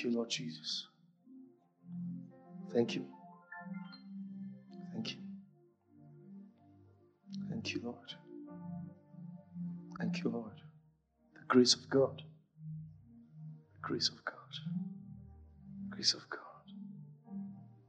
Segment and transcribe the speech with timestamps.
[0.00, 0.86] Thank you, Lord Jesus.
[2.72, 3.04] Thank you.
[4.94, 5.18] Thank you.
[7.50, 8.14] Thank you, Lord.
[9.98, 10.54] Thank you, Lord.
[11.34, 12.22] The grace of God.
[13.74, 14.34] The grace of God.
[15.90, 16.40] Grace of God.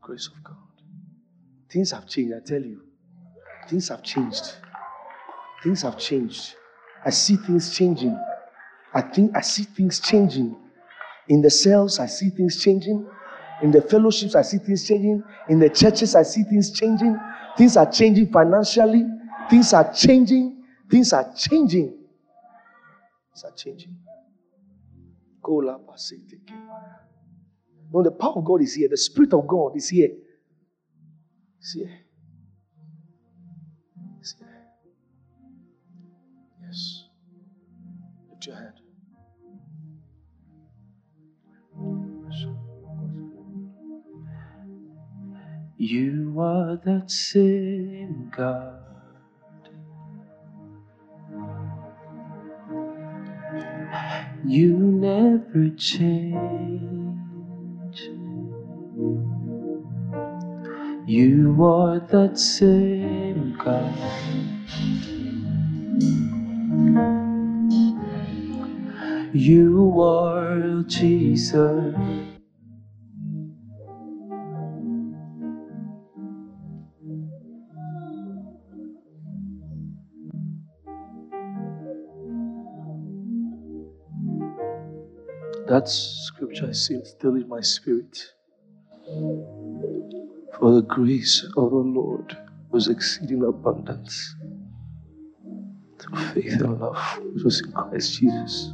[0.02, 0.58] Grace of God.
[1.72, 2.82] Things have changed, I tell you.
[3.70, 4.56] Things have changed.
[5.64, 6.56] Things have changed.
[7.06, 8.20] I see things changing.
[8.94, 10.58] I think I see things changing.
[11.30, 13.08] In the cells, I see things changing.
[13.62, 15.24] In the fellowships, I see things changing.
[15.50, 17.18] In the churches, I see things changing.
[17.58, 19.06] Things are changing financially.
[19.50, 20.64] Things are changing.
[20.90, 21.90] Things are changing.
[21.90, 23.98] Things are changing.
[25.44, 26.48] Go up, I say, take
[27.94, 28.90] No, the power of God is here.
[28.90, 30.10] The Spirit of God is here.
[31.60, 32.00] It's here.
[34.20, 34.48] It's here.
[36.64, 37.06] Yes.
[38.30, 38.81] Lift your hand.
[45.84, 48.78] You are that same God.
[54.46, 56.38] You never change.
[61.08, 63.96] You are that same God.
[69.34, 72.31] You are Jesus.
[85.72, 88.34] That scripture I see still in my spirit.
[90.60, 92.38] For the grace of the Lord
[92.72, 94.36] was exceeding abundance
[95.98, 98.74] through faith and love, which was in Christ Jesus.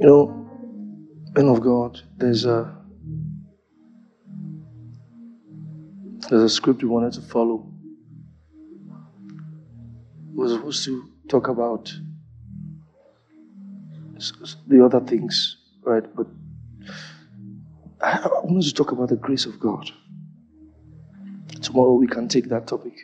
[0.00, 0.50] You know,
[1.36, 2.81] men of God, there's a
[6.32, 7.70] there's a script we wanted to follow.
[10.32, 11.92] We were supposed to talk about
[14.66, 16.04] the other things, right?
[16.16, 16.26] But
[18.00, 19.90] I wanted to talk about the grace of God.
[21.60, 22.94] Tomorrow we can take that topic.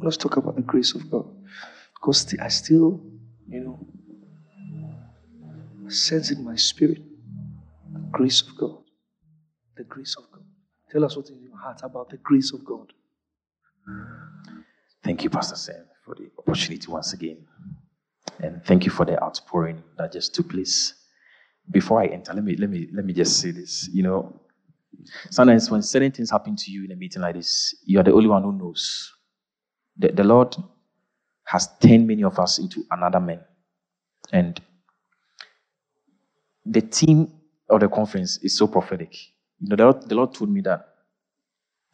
[0.00, 1.26] Let's talk about the grace of God.
[1.94, 3.02] Because I still,
[3.48, 3.86] you know,
[5.90, 7.02] sense in my spirit
[7.92, 8.78] the grace of God.
[9.76, 10.44] The grace of God.
[10.90, 12.92] Tell us in your heart about the grace of God.
[15.04, 17.38] Thank you, Pastor Sam, for the opportunity once again.
[18.40, 20.94] And thank you for the outpouring that just took place.
[21.70, 23.88] Before I enter, let me let me let me just say this.
[23.92, 24.40] You know,
[25.30, 28.12] sometimes when certain things happen to you in a meeting like this, you are the
[28.12, 29.12] only one who knows.
[29.96, 30.56] The, the Lord
[31.44, 33.40] has turned many of us into another man.
[34.32, 34.60] And
[36.64, 37.32] the theme
[37.68, 39.14] of the conference is so prophetic.
[39.60, 40.91] You know, the Lord, the Lord told me that,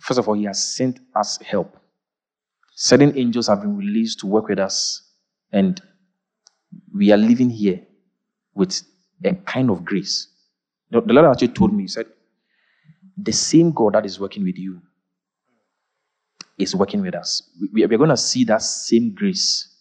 [0.00, 1.76] first of all, He has sent us help.
[2.74, 5.02] Certain angels have been released to work with us,
[5.52, 5.80] and
[6.94, 7.80] we are living here
[8.54, 8.82] with
[9.24, 10.28] a kind of grace.
[10.90, 12.06] The Lord actually told me, He said,
[13.20, 14.80] the same God that is working with you
[16.56, 17.50] is working with us.
[17.72, 19.74] We are going to see that same grace.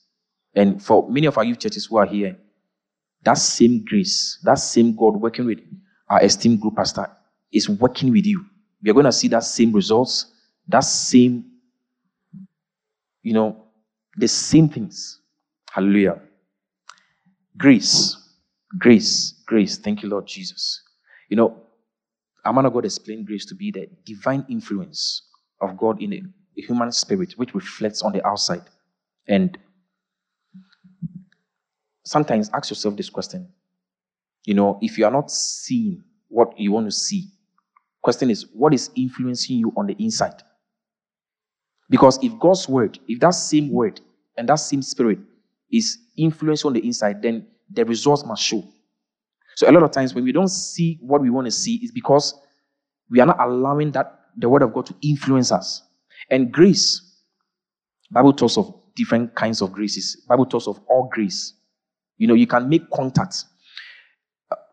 [0.55, 2.35] And for many of our youth churches who are here,
[3.23, 5.59] that same grace, that same God working with
[6.09, 7.07] our esteemed group pastor
[7.51, 8.45] is working with you.
[8.81, 10.33] We are going to see that same results,
[10.67, 11.45] that same,
[13.23, 13.63] you know,
[14.17, 15.21] the same things.
[15.71, 16.21] Hallelujah.
[17.57, 18.15] Grace,
[18.77, 19.77] grace, grace.
[19.77, 20.81] Thank you, Lord Jesus.
[21.29, 21.61] You know,
[22.45, 25.23] a man of God explained grace to be the divine influence
[25.61, 26.21] of God in a,
[26.57, 28.63] a human spirit, which reflects on the outside.
[29.27, 29.57] And
[32.05, 33.49] sometimes ask yourself this question.
[34.45, 37.27] You know, if you are not seeing what you want to see,
[38.07, 40.41] question is, what is influencing you on the inside?
[41.89, 43.99] Because if God's word, if that same word
[44.37, 45.19] and that same spirit
[45.69, 48.63] is influencing on the inside, then the results must show.
[49.57, 51.91] So a lot of times when we don't see what we want to see, is
[51.91, 52.33] because
[53.09, 55.83] we are not allowing that the word of God to influence us.
[56.29, 57.01] And grace,
[58.09, 60.23] Bible talks of different kinds of graces.
[60.29, 61.55] Bible talks of all grace.
[62.15, 63.43] You know, you can make contact.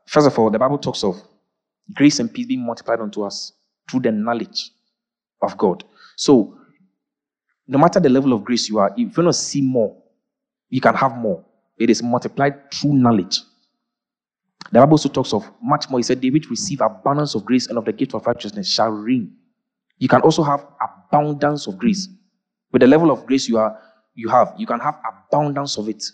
[0.06, 1.20] First of all, the Bible talks of
[1.92, 3.52] grace and peace being multiplied unto us
[3.90, 4.70] through the knowledge
[5.42, 5.84] of God.
[6.16, 6.58] So,
[7.66, 9.96] no matter the level of grace you are, if you to see more,
[10.68, 11.44] you can have more.
[11.78, 13.40] It is multiplied through knowledge.
[14.72, 15.98] The Bible also talks of much more.
[15.98, 18.90] He said, They which receive abundance of grace and of the gift of righteousness shall
[18.90, 19.34] reign.
[19.98, 22.08] You can also have abundance of grace.
[22.72, 23.78] With the level of grace you are
[24.14, 24.98] you have, you can have
[25.28, 26.04] abundance of it.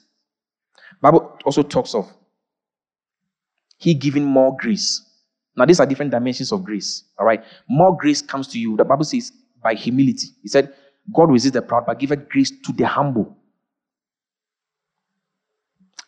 [1.00, 2.10] Bible also talks of
[3.78, 5.09] he giving more grace.
[5.56, 7.04] Now, these are different dimensions of grace.
[7.18, 7.44] All right.
[7.68, 8.76] More grace comes to you.
[8.76, 9.32] The Bible says
[9.62, 10.28] by humility.
[10.42, 10.72] He said,
[11.14, 13.36] God resists the proud, but giveth grace to the humble.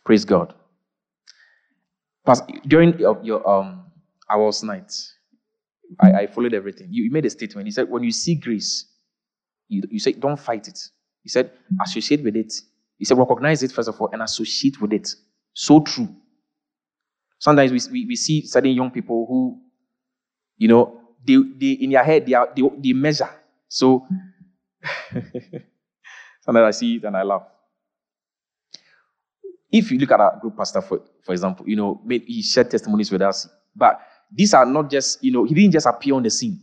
[0.04, 0.54] Praise God.
[2.24, 3.84] Pastor, during your, your um
[4.30, 4.92] hours night,
[6.00, 6.88] I, I followed everything.
[6.90, 7.66] You, you, made a statement.
[7.66, 8.86] He said, when you see grace,
[9.68, 10.78] you, you say, don't fight it.
[11.22, 11.50] He said,
[11.84, 12.52] associate with it.
[12.98, 15.14] He said, recognize it first of all and associate with it.
[15.54, 16.08] So true.
[17.42, 19.60] Sometimes we, we, we see certain young people who,
[20.58, 23.28] you know, they, they in their head, they, are, they, they measure.
[23.66, 24.06] So
[26.40, 27.42] sometimes I see it and I laugh.
[29.72, 33.10] If you look at our group pastor, for, for example, you know, he shared testimonies
[33.10, 34.00] with us, but
[34.30, 36.62] these are not just, you know, he didn't just appear on the scene.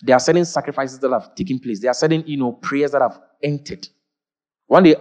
[0.00, 1.80] There are certain sacrifices that have taken place.
[1.80, 3.86] There are certain, you know, prayers that have entered.
[4.66, 4.94] One day,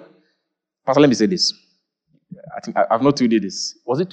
[0.85, 1.53] Pastor, let me say this.
[2.53, 3.79] I think I, have not told you this.
[3.85, 4.09] Was it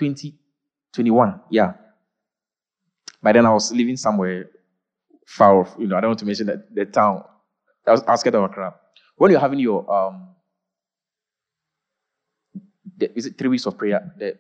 [0.93, 1.41] 2021?
[1.50, 1.75] Yeah.
[3.23, 4.50] By then I was living somewhere
[5.27, 5.75] far off.
[5.79, 7.25] You know, I don't want to mention that the town.
[7.87, 8.81] I was asking of crap.
[9.17, 10.29] When you're having your um,
[12.97, 14.12] the, is it three weeks of prayer?
[14.19, 14.39] The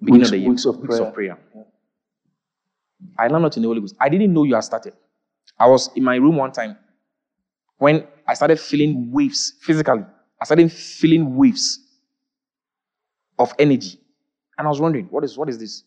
[0.00, 1.08] beginning weeks, of the year, weeks of weeks prayer.
[1.08, 1.38] Of prayer.
[1.54, 1.62] Yeah.
[3.18, 3.96] I learned not in the Holy Ghost.
[4.00, 4.94] I didn't know you had started.
[5.58, 6.76] I was in my room one time
[7.78, 10.04] when I started feeling waves physically.
[10.40, 11.80] I started feeling waves
[13.38, 13.98] of energy.
[14.58, 15.84] And I was wondering, what is what is this?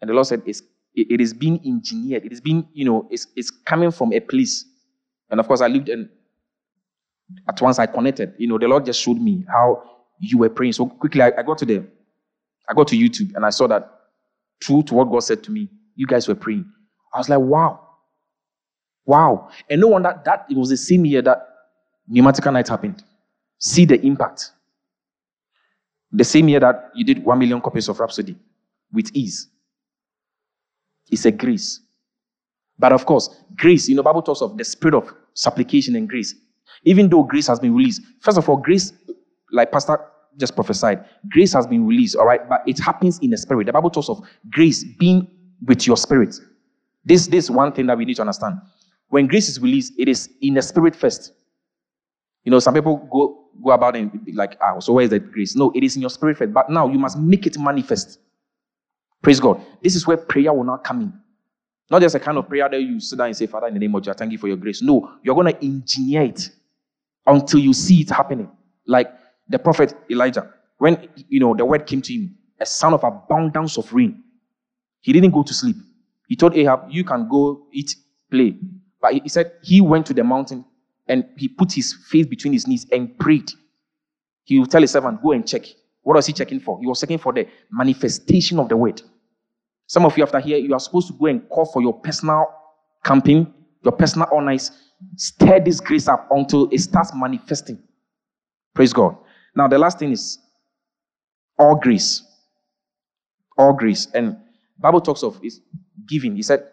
[0.00, 0.62] And the Lord said, it's,
[0.94, 2.24] it, is being engineered.
[2.24, 4.64] It is being, you know, it's, it's coming from a place.
[5.30, 6.08] And of course, I lived and
[7.48, 8.34] at once I connected.
[8.38, 9.82] You know, the Lord just showed me how
[10.20, 10.72] you were praying.
[10.74, 11.86] So quickly, I, I got to the,
[12.68, 13.90] I got to YouTube and I saw that
[14.60, 16.70] true to what God said to me, you guys were praying.
[17.12, 17.80] I was like, wow.
[19.04, 19.50] Wow.
[19.70, 21.46] And no wonder that it was the same year that
[22.10, 23.02] Pneumatica Night happened.
[23.58, 24.50] See the impact.
[26.16, 28.36] The same year that you did one million copies of Rhapsody
[28.90, 29.48] with ease.
[31.10, 31.80] It's a grace.
[32.78, 36.34] But of course, grace, you know, Bible talks of the spirit of supplication and grace.
[36.84, 38.94] Even though grace has been released, first of all, grace,
[39.52, 40.00] like Pastor
[40.38, 43.66] just prophesied, grace has been released, all right, but it happens in the spirit.
[43.66, 45.28] The Bible talks of grace being
[45.66, 46.34] with your spirit.
[47.04, 48.56] This, this is one thing that we need to understand.
[49.08, 51.32] When grace is released, it is in the spirit first.
[52.46, 55.32] You know, some people go go about and be like, ah, so where is that
[55.32, 55.56] grace?
[55.56, 56.52] No, it is in your spirit first.
[56.52, 58.20] But now you must make it manifest.
[59.20, 59.60] Praise God.
[59.82, 61.12] This is where prayer will not come in.
[61.90, 63.80] Not just a kind of prayer that you sit down and say, Father, in the
[63.80, 64.80] name of Jesus, thank you for your grace.
[64.80, 66.48] No, you're going to engineer it
[67.26, 68.48] until you see it happening.
[68.86, 69.12] Like
[69.48, 73.76] the prophet Elijah, when you know the word came to him, a sound of abundance
[73.76, 74.22] of rain.
[75.00, 75.76] He didn't go to sleep.
[76.28, 77.96] He told Ahab, You can go eat,
[78.30, 78.56] play.
[79.00, 80.64] But he said he went to the mountain
[81.08, 83.50] and he put his face between his knees and prayed.
[84.44, 85.64] He will tell his servant, Go and check.
[86.02, 86.78] What was he checking for?
[86.80, 89.02] He was checking for the manifestation of the word.
[89.88, 92.46] Some of you, after here, you are supposed to go and call for your personal
[93.04, 94.70] camping, your personal honors.
[95.16, 97.78] Stir this grace up until it starts manifesting.
[98.74, 99.16] Praise God.
[99.54, 100.38] Now, the last thing is
[101.58, 102.22] all grace.
[103.58, 104.08] All grace.
[104.14, 104.36] And
[104.78, 105.60] Bible talks of is
[106.08, 106.36] giving.
[106.36, 106.66] He said,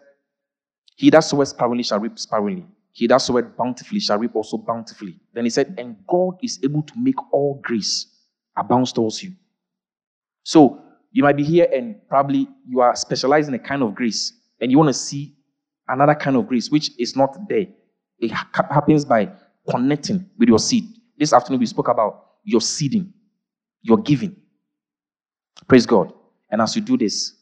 [0.96, 2.66] He that soweth sparingly shall reap sparingly.
[2.94, 5.18] He that soweth bountifully shall reap also bountifully.
[5.32, 8.06] Then he said, And God is able to make all grace
[8.56, 9.32] abound towards you.
[10.44, 14.32] So you might be here and probably you are specialized in a kind of grace
[14.60, 15.34] and you want to see
[15.88, 17.66] another kind of grace which is not there.
[18.20, 19.28] It ha- happens by
[19.68, 20.84] connecting with your seed.
[21.18, 23.12] This afternoon we spoke about your seeding,
[23.82, 24.36] your giving.
[25.66, 26.12] Praise God.
[26.48, 27.34] And as you do this,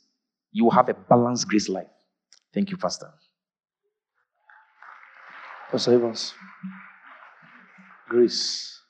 [0.51, 1.89] you will have a balanced grace life.
[2.55, 3.13] Thank you, Pastor.
[5.73, 6.35] Pastor Evans.
[8.09, 8.83] Grace.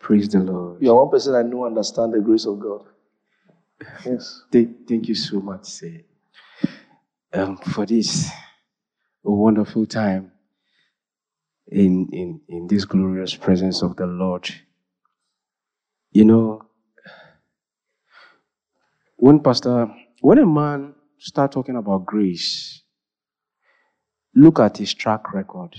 [0.00, 0.82] Praise the Lord.
[0.82, 2.84] You are one person I know understand the grace of God.
[4.04, 4.42] Yes.
[4.52, 6.00] Thank, thank you so much, sir,
[7.32, 8.30] um, for this
[9.22, 10.32] wonderful time
[11.68, 14.48] in, in, in this glorious presence of the Lord.
[16.12, 16.62] You know,
[19.16, 19.88] when Pastor,
[20.20, 22.82] when a man start talking about grace,
[24.34, 25.76] look at his track record.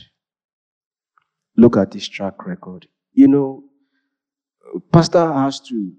[1.58, 2.88] Look at his track record.
[3.14, 3.64] You know,
[4.94, 5.92] pastor has to,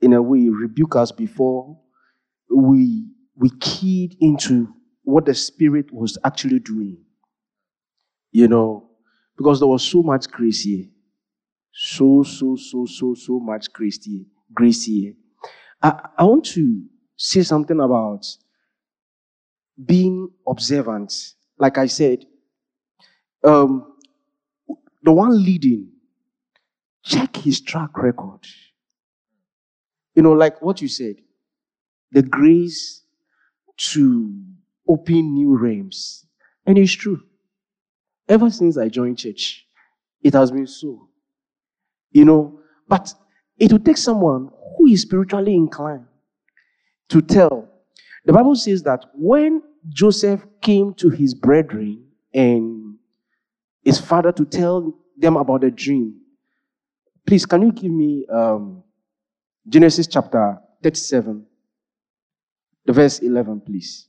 [0.00, 1.78] in a way, rebuke us before
[2.48, 4.68] we we keyed into
[5.02, 7.04] what the spirit was actually doing.
[8.32, 8.88] You know,
[9.36, 10.86] because there was so much grace here.
[11.72, 14.24] So, so, so, so, so much grace here.
[14.52, 15.14] Grace here.
[15.82, 16.84] I, I want to
[17.16, 18.24] say something about
[19.86, 22.24] being observant, like I said,
[23.44, 23.94] um,
[25.02, 25.88] the one leading,
[27.04, 28.40] check his track record.
[30.14, 31.16] You know, like what you said,
[32.12, 33.02] the grace
[33.92, 34.34] to
[34.88, 36.26] open new realms.
[36.66, 37.22] And it's true.
[38.28, 39.66] Ever since I joined church,
[40.22, 41.08] it has been so.
[42.12, 43.14] You know, but
[43.58, 46.06] it will take someone who is spiritually inclined
[47.08, 47.68] to tell.
[48.24, 52.96] The Bible says that when Joseph came to his brethren and
[53.82, 56.20] his father to tell them about the dream,
[57.26, 58.82] please, can you give me um,
[59.68, 61.46] Genesis chapter 37,
[62.84, 64.06] the verse 11, please?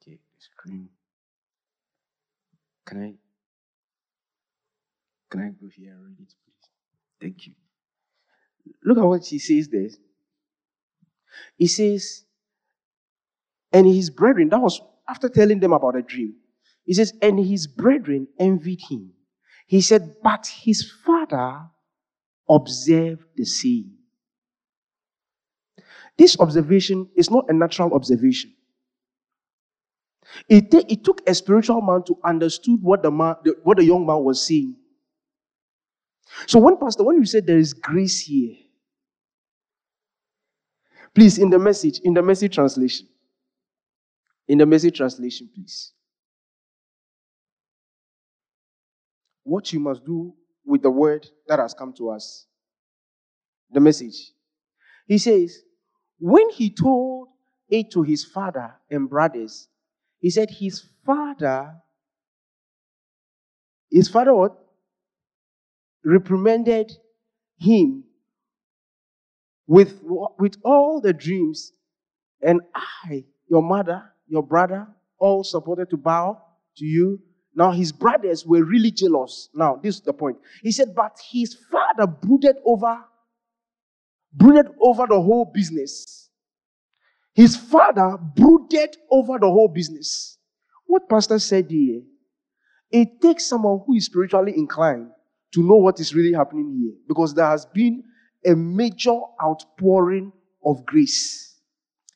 [0.00, 0.88] Okay, screen.
[2.86, 3.14] Can I
[5.30, 6.70] can I go here and read it, please?
[7.20, 7.52] Thank you.
[8.84, 9.88] Look at what he says there.
[11.56, 12.24] He says,
[13.72, 16.34] and his brethren, that was after telling them about the dream.
[16.84, 19.12] He says, and his brethren envied him.
[19.66, 21.60] He said, but his father
[22.48, 23.92] observed the same.
[26.18, 28.52] This observation is not a natural observation.
[30.48, 33.84] It, t- it took a spiritual man to understood what the man, the, what the
[33.84, 34.76] young man was saying.
[36.46, 38.56] So when pastor, when you said there is grace here,
[41.14, 43.08] please in the message, in the message translation,
[44.50, 45.92] in the message translation, please.
[49.44, 50.34] What you must do
[50.66, 52.46] with the word that has come to us.
[53.70, 54.32] The message.
[55.06, 55.56] He says,
[56.18, 57.28] when he told
[57.68, 59.68] it to his father and brothers,
[60.18, 61.76] he said his father,
[63.88, 64.58] his father what?
[66.04, 66.90] Reprimanded
[67.56, 68.02] him
[69.68, 70.00] with,
[70.40, 71.70] with all the dreams,
[72.42, 74.86] and I, your mother, your brother,
[75.18, 76.40] all supported to bow
[76.76, 77.20] to you.
[77.54, 79.48] Now his brothers were really jealous.
[79.52, 80.38] Now, this is the point.
[80.62, 82.98] He said, but his father brooded over,
[84.32, 86.30] brooded over the whole business.
[87.34, 90.38] His father brooded over the whole business.
[90.86, 92.02] What Pastor said here,
[92.90, 95.10] it takes someone who is spiritually inclined
[95.54, 98.02] to know what is really happening here because there has been
[98.46, 100.32] a major outpouring
[100.64, 101.49] of grace.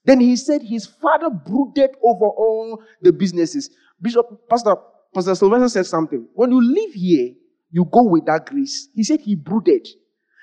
[0.04, 3.70] Then he said his father brooded over all the businesses.
[4.00, 4.76] Bishop, Pastor,
[5.14, 6.28] Pastor Sylvester said something.
[6.34, 7.34] When you live here,
[7.70, 8.88] you go with that grace.
[8.94, 9.88] He said he brooded.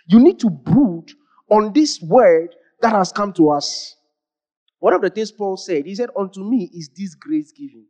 [0.08, 1.12] You need to brood
[1.50, 3.96] on this word that has come to us.
[4.80, 7.86] One of the things Paul said, he said, Unto me is this grace given.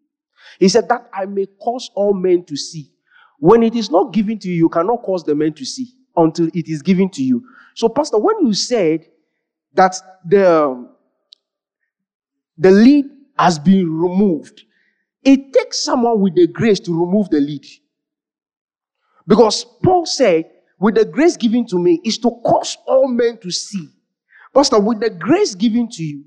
[0.60, 2.92] He said, That I may cause all men to see.
[3.40, 6.48] When it is not given to you, you cannot cause the men to see until
[6.48, 7.44] it is given to you.
[7.76, 9.06] So, Pastor, when you said
[9.74, 9.96] that
[10.28, 10.91] the,
[12.62, 13.06] the lead
[13.40, 14.66] has been removed,
[15.24, 17.66] it takes someone with the grace to remove the lead.
[19.28, 20.46] Because Paul said,
[20.80, 23.90] with the grace given to me, is to cause all men to see.
[24.54, 26.24] Pastor, with the grace given to you,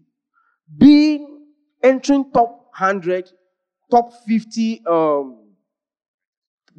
[0.77, 1.47] being
[1.85, 3.31] entering top 100,
[3.89, 5.39] top 50 um,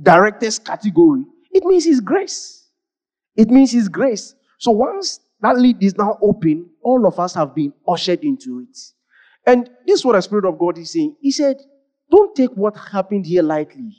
[0.02, 2.68] directors category, it means His grace.
[3.38, 4.36] It means His grace.
[4.58, 8.78] So once that lead is now open, all of us have been ushered into it.
[9.46, 11.16] And this is what the Spirit of God is saying.
[11.20, 11.58] He said,
[12.10, 13.96] Don't take what happened here lightly.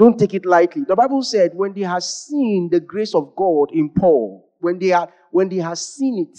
[0.00, 0.84] Don't take it lightly.
[0.88, 4.92] The Bible said, when they have seen the grace of God in Paul, when they
[4.92, 6.38] are when they have seen it,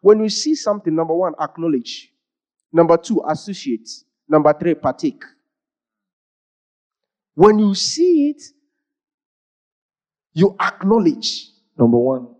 [0.00, 2.12] when you see something, number one, acknowledge.
[2.72, 3.88] Number two, associate.
[4.28, 5.22] Number three, partake.
[7.34, 8.42] When you see it,
[10.32, 11.50] you acknowledge.
[11.78, 12.34] Number one,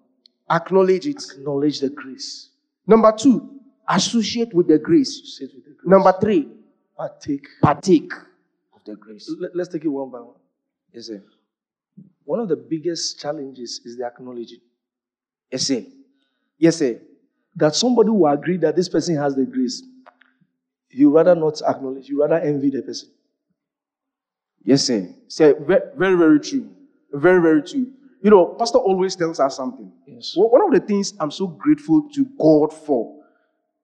[0.50, 1.22] acknowledge it.
[1.38, 2.50] Acknowledge the grace.
[2.84, 3.57] Number two,
[3.88, 5.38] associate with the grace.
[5.40, 5.76] With the grace.
[5.84, 6.48] Number three,
[6.96, 8.12] partake partake
[8.74, 9.30] of the grace.
[9.38, 10.34] Let- Let's take it one by one.
[10.92, 11.22] Yes, sir.
[12.24, 14.60] One of the biggest challenges is the acknowledging
[15.50, 15.84] Yes, sir.
[16.58, 17.00] Yes, sir.
[17.56, 19.82] that somebody will agree that this person has the grace.
[20.90, 23.08] You rather not acknowledge, you rather envy the person.
[24.64, 25.08] Yes, sir.
[25.28, 26.68] Sir, ve- very, very true.
[27.12, 27.90] Very, very true.
[28.22, 29.90] You know, Pastor always tells us something.
[30.06, 30.34] Yes.
[30.36, 33.14] One of the things I'm so grateful to God for,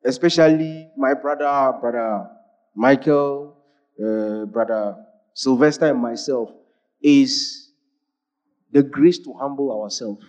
[0.04, 2.28] especially my brother, brother
[2.74, 3.56] Michael,
[4.04, 4.96] uh, brother
[5.32, 6.50] Sylvester, and myself,
[7.02, 7.70] is
[8.72, 10.24] the grace to humble ourselves.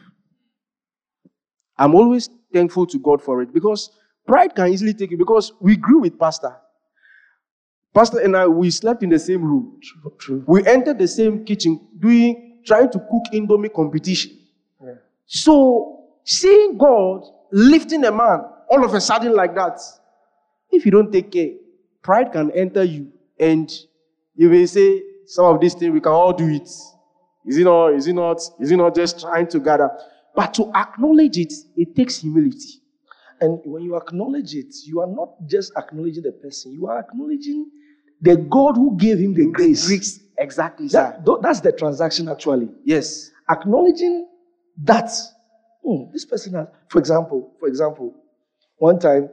[1.77, 3.91] I'm always thankful to God for it because
[4.25, 6.55] pride can easily take you because we grew with Pastor.
[7.93, 9.79] Pastor and I, we slept in the same room.
[9.81, 10.13] True.
[10.19, 10.43] True.
[10.47, 14.37] We entered the same kitchen doing, trying to cook Indomie competition.
[14.83, 14.95] Yeah.
[15.25, 19.79] So, seeing God lifting a man all of a sudden like that,
[20.71, 21.49] if you don't take care,
[22.01, 23.71] pride can enter you, and
[24.35, 26.69] you may say, "Some of these things we can all do it.
[27.45, 27.93] Is it not?
[27.93, 28.41] Is it not?
[28.59, 29.89] Is it not just trying to gather?
[30.35, 32.81] But to acknowledge it, it takes humility.
[33.39, 37.69] And when you acknowledge it, you are not just acknowledging the person, you are acknowledging
[38.21, 39.87] the God who gave him the grace.
[39.87, 41.11] Grace, exactly, sir.
[41.11, 42.69] That, tho- that's the transaction actually.
[42.83, 43.31] Yes.
[43.49, 44.27] Acknowledging
[44.83, 45.09] that
[45.83, 48.15] hmm, this person has, for example, for example,
[48.77, 49.29] one time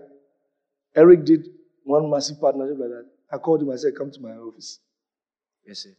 [0.94, 1.48] Eric did
[1.84, 3.06] one massive partnership like that.
[3.32, 4.78] I called him, I said, Come to my office.
[5.66, 5.90] Yes, sir.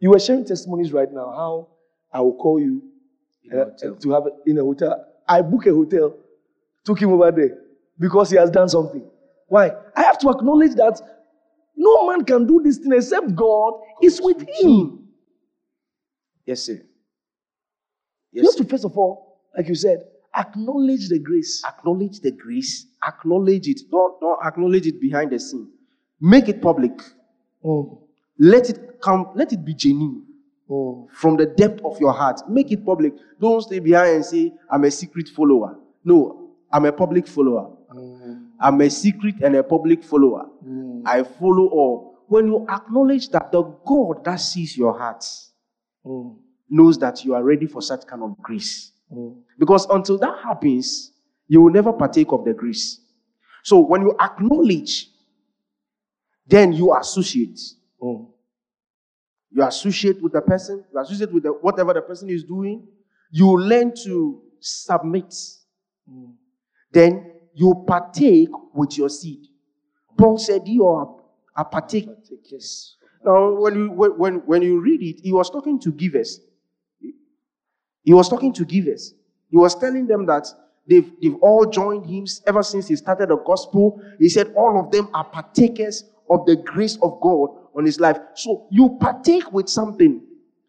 [0.00, 1.68] You were sharing testimonies right now how
[2.12, 2.82] I will call you
[3.44, 3.94] In a uh, hotel.
[3.96, 5.04] to have in a hotel.
[5.28, 6.16] I book a hotel,
[6.84, 7.58] took him over there
[7.98, 9.04] because he has done something.
[9.46, 9.70] Why?
[9.94, 11.00] I have to acknowledge that
[11.76, 15.08] no man can do this thing except God is with him.
[16.44, 16.80] Yes, sir.
[18.32, 18.56] You Yes.
[18.56, 21.62] have to first of all, like you said, acknowledge the grace.
[21.66, 22.86] acknowledge the grace.
[23.06, 23.80] Acknowledge it.
[23.90, 25.68] Don't, don't acknowledge it behind the scene.
[26.20, 26.92] Make it public.
[27.64, 27.98] Mm,
[28.38, 29.30] Let it come.
[29.34, 30.24] Let it be genuine
[30.70, 32.40] mm, from the depth of your heart.
[32.48, 33.14] Make it public.
[33.40, 37.70] Don't stay behind and say, "I'm a secret follower." No, I'm a public follower.
[37.94, 40.46] mm, I'm a secret and a public follower.
[40.64, 42.18] mm, I follow all.
[42.28, 45.24] When you acknowledge that the God that sees your heart
[46.06, 46.36] mm,
[46.70, 48.92] knows that you are ready for such kind of grace.
[49.12, 49.36] Mm.
[49.58, 51.12] Because until that happens,
[51.48, 53.00] you will never partake of the grace.
[53.62, 55.08] So when you acknowledge,
[56.46, 57.60] then you associate.
[58.00, 58.28] Mm.
[59.50, 62.86] You associate with the person, you associate with the, whatever the person is doing.
[63.30, 65.34] You learn to submit.
[66.10, 66.32] Mm.
[66.90, 69.46] Then you partake with your seed.
[70.16, 71.14] Paul said, You are,
[71.56, 72.06] are partake.
[72.06, 72.96] Partakers.
[73.24, 76.40] Now, when you, when, when you read it, he was talking to givers.
[78.04, 79.14] He was talking to givers.
[79.50, 80.46] He was telling them that
[80.88, 84.00] they've, they've all joined him ever since he started the gospel.
[84.18, 88.18] He said all of them are partakers of the grace of God on his life.
[88.34, 90.22] So you partake with something.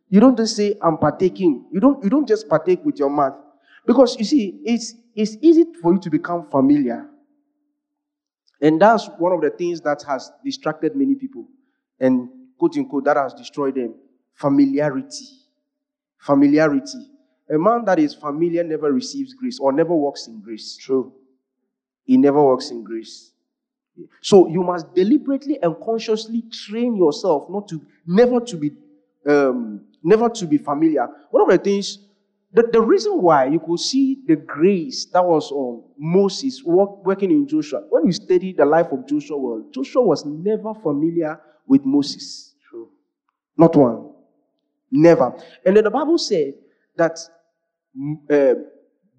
[0.09, 1.65] You don't just say, I'm partaking.
[1.71, 3.33] You don't, you don't just partake with your mouth.
[3.85, 7.07] Because you see, it's, it's easy for you to become familiar.
[8.61, 11.47] And that's one of the things that has distracted many people.
[11.99, 13.95] And quote unquote, that has destroyed them.
[14.35, 15.25] Familiarity.
[16.17, 17.12] Familiarity.
[17.49, 20.77] A man that is familiar never receives grace or never walks in grace.
[20.77, 21.13] True.
[22.05, 23.31] He never walks in grace.
[24.21, 28.71] So you must deliberately and consciously train yourself not to never to be
[29.27, 31.07] um, never to be familiar.
[31.29, 31.99] One of the things
[32.53, 37.31] the, the reason why you could see the grace that was on Moses work, working
[37.31, 41.83] in Joshua, when you study the life of Joshua, well, Joshua was never familiar with
[41.83, 42.53] Moses.
[42.69, 42.89] True.
[43.57, 44.11] Not one.
[44.91, 45.33] Never.
[45.65, 46.53] And then the Bible said
[46.95, 47.19] that
[48.29, 48.53] uh,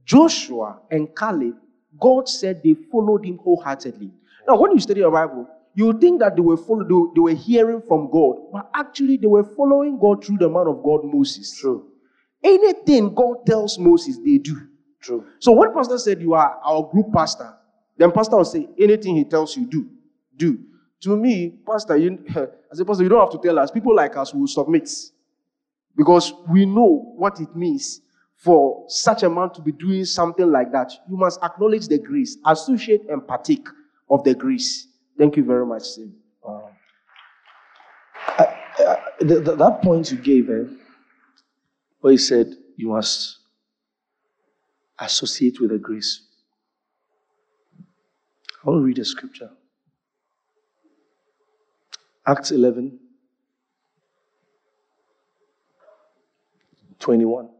[0.04, 1.54] Joshua and Caleb,
[2.00, 4.10] God said they followed him wholeheartedly.
[4.46, 7.34] Now, when you study the Bible, you think that they were follow, they, they were
[7.34, 11.58] hearing from God, but actually they were following God through the man of God, Moses.
[11.58, 11.88] True.
[12.42, 14.68] Anything God tells Moses, they do.
[15.00, 15.26] True.
[15.38, 17.54] So when pastor said you are our group pastor,
[17.96, 19.88] then pastor will say anything he tells you do,
[20.36, 20.58] do.
[21.02, 22.24] To me, pastor, you,
[22.72, 23.70] as a pastor, you don't have to tell us.
[23.70, 24.88] People like us will submit
[25.96, 28.00] because we know what it means
[28.36, 30.92] for such a man to be doing something like that.
[31.08, 33.66] You must acknowledge the grace, associate and partake
[34.10, 34.88] of the grace.
[35.16, 36.14] Thank you very much, Sim.
[36.42, 36.70] Wow.
[38.26, 38.44] I,
[38.78, 40.64] I, that point you gave, eh,
[42.00, 43.38] where you said you must
[44.98, 46.22] associate with the grace.
[48.64, 49.50] I want to read a scripture.
[52.26, 52.98] Acts 11,
[57.04, 57.50] 21.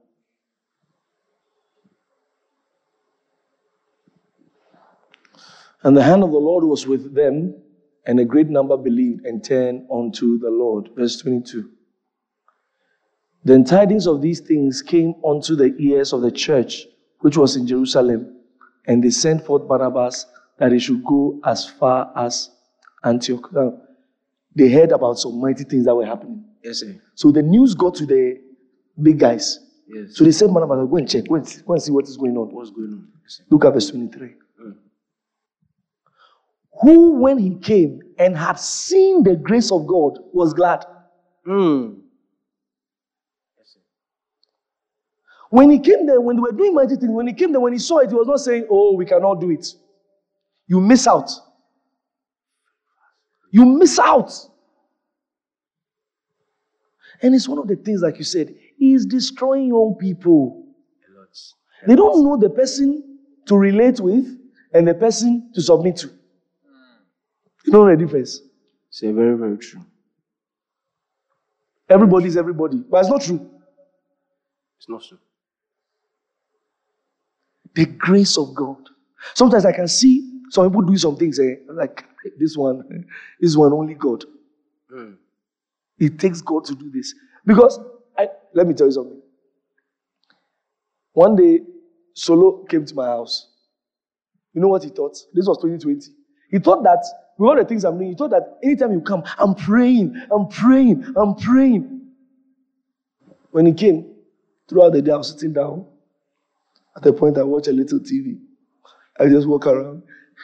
[5.82, 7.54] And the hand of the Lord was with them,
[8.06, 10.88] and a great number believed and turned unto the Lord.
[10.96, 11.70] Verse 22.
[13.44, 16.86] Then tidings of these things came unto the ears of the church
[17.20, 18.36] which was in Jerusalem,
[18.86, 20.24] and they sent forth Barnabas
[20.58, 22.50] that he should go as far as
[23.04, 23.52] Antioch.
[23.52, 23.78] Now,
[24.54, 26.44] they heard about some mighty things that were happening.
[26.62, 26.98] Yes, sir.
[27.14, 28.40] So the news got to the
[29.00, 29.60] big guys.
[29.86, 30.16] Yes.
[30.16, 32.16] So they sent Barnabas, go and check, go and see, go and see what is
[32.16, 32.54] going on.
[32.54, 33.08] What's going on?
[33.50, 34.28] Look at verse 23.
[34.28, 34.76] Mm.
[36.82, 40.84] Who, when he came and had seen the grace of God, was glad.
[41.46, 42.00] Mm.
[45.50, 47.72] When he came there, when they were doing mighty things, when he came there, when
[47.72, 49.66] he saw it, he was not saying, Oh, we cannot do it.
[50.66, 51.30] You miss out.
[53.52, 54.32] You miss out.
[57.22, 60.64] And it's one of the things, like you said, is destroying young people.
[61.08, 61.28] A lot.
[61.86, 64.26] They don't know the person to relate with
[64.72, 66.10] and the person to submit to.
[67.66, 68.40] You know the difference.
[68.90, 69.80] Say very, very true.
[71.88, 72.78] Everybody is everybody.
[72.78, 73.50] But it's not true.
[74.78, 75.18] It's not true.
[77.74, 78.88] The grace of God.
[79.34, 82.04] Sometimes I can see some people do some things, eh, like
[82.38, 83.02] this one, eh,
[83.40, 84.24] this one only God.
[85.98, 87.14] It takes God to do this.
[87.44, 87.78] Because
[88.54, 89.20] let me tell you something.
[91.12, 91.60] One day,
[92.14, 93.48] Solo came to my house.
[94.52, 95.16] You know what he thought?
[95.32, 96.10] This was 2020.
[96.50, 97.04] He thought that
[97.38, 100.48] with all the things I'm doing, he thought that anytime you come, I'm praying, I'm
[100.48, 102.02] praying, I'm praying.
[103.50, 104.14] When he came,
[104.68, 105.86] throughout the day, I was sitting down.
[106.96, 108.38] At the point, I watched a little TV.
[109.18, 110.02] I just walk around.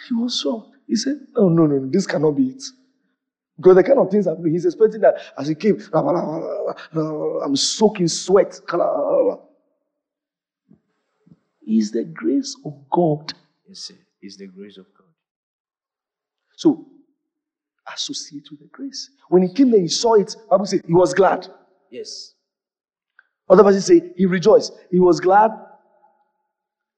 [0.09, 0.71] He was shocked.
[0.87, 2.63] He said, No, no, no, no, this cannot be it.
[3.61, 8.09] Because the kind of things I'm doing, he's expecting that as he came, I'm soaking
[8.09, 8.59] sweat.
[11.67, 13.35] Is the grace of God.
[13.69, 13.93] Yes.
[14.23, 15.07] It's the grace of God.
[16.57, 16.87] So,
[17.95, 19.11] associate with the grace.
[19.29, 20.35] When he came there, he saw it.
[20.49, 21.47] Bible says he was glad.
[21.91, 22.35] Yes.
[23.49, 24.73] Other verses say he rejoiced.
[24.91, 25.53] He was glad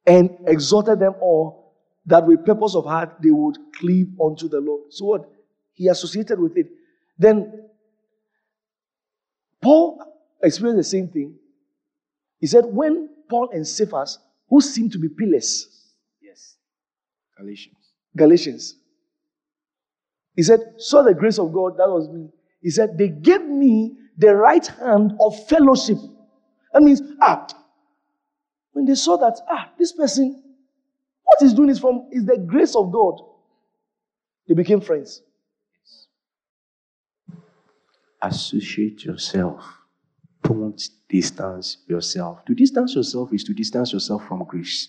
[0.06, 1.74] and exhorted them all
[2.06, 4.90] that with purpose of heart they would cleave unto the Lord.
[4.90, 5.30] So what?
[5.74, 6.66] He associated with it.
[7.18, 7.68] Then
[9.60, 10.02] Paul
[10.42, 11.34] experienced the same thing.
[12.40, 15.68] He said, when Paul and Cephas, who seemed to be pillars,
[16.20, 16.56] Yes.
[17.38, 17.76] Galatians.
[18.16, 18.74] Galatians,
[20.34, 22.28] he said, saw the grace of God, that was me.
[22.60, 25.98] He said, they gave me the right hand of fellowship.
[26.72, 27.46] That means, ah,
[28.72, 30.42] when they saw that, ah, this person,
[31.22, 33.20] what he's doing is from is the grace of God.
[34.48, 35.22] They became friends.
[38.22, 39.62] Associate yourself.
[40.42, 42.44] Don't distance yourself.
[42.46, 44.88] To distance yourself is to distance yourself from grace.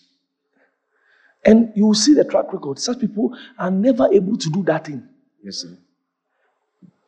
[1.45, 2.79] And you will see the track record.
[2.79, 5.07] Such people are never able to do that thing.
[5.43, 5.77] Yes, sir.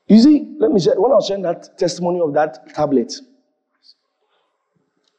[0.08, 3.14] You see, let me share, when I was sharing that testimony of that tablet,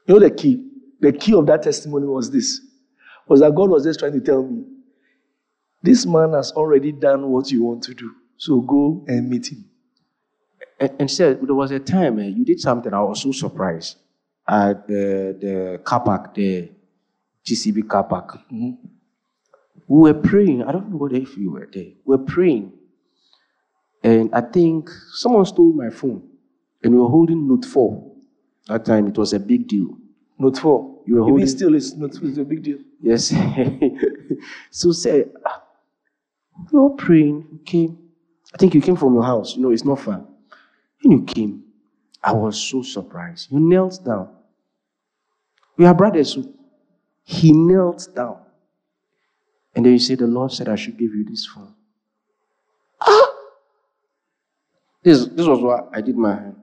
[0.07, 0.71] you know the key?
[1.01, 2.61] The key of that testimony was this
[3.29, 4.65] was that God was just trying to tell me,
[5.83, 8.13] this man has already done what you want to do.
[8.37, 9.65] So go and meet him.
[10.79, 12.93] And, and said there was a time eh, you did something.
[12.93, 13.97] I was so surprised
[14.49, 16.71] at the the car park, the
[17.47, 18.39] GCB car park.
[18.51, 18.77] We
[19.89, 20.63] were praying.
[20.65, 21.93] I don't know what if you were there.
[22.05, 22.73] We were praying,
[24.03, 26.23] and I think someone stole my phone,
[26.83, 28.13] and we were holding Note Four.
[28.69, 29.97] That time it was a big deal.
[30.39, 31.03] Note 4.
[31.07, 32.79] You were Even holding- still, it's, not, it's a big deal.
[33.01, 33.33] Yes.
[34.71, 35.25] so say,
[36.73, 37.47] we were praying.
[37.53, 37.99] You came.
[38.53, 39.55] I think you came from your house.
[39.57, 40.27] You know, it's not far.
[41.07, 41.63] When you came,
[42.21, 43.53] I was so surprised.
[43.53, 44.29] You knelt down.
[45.77, 46.37] We are brothers.
[47.23, 48.39] He knelt down.
[49.77, 51.73] And then you say, The Lord said, I should give you this phone.
[53.01, 53.31] Ah!
[55.05, 56.57] This, this was what I did my hand.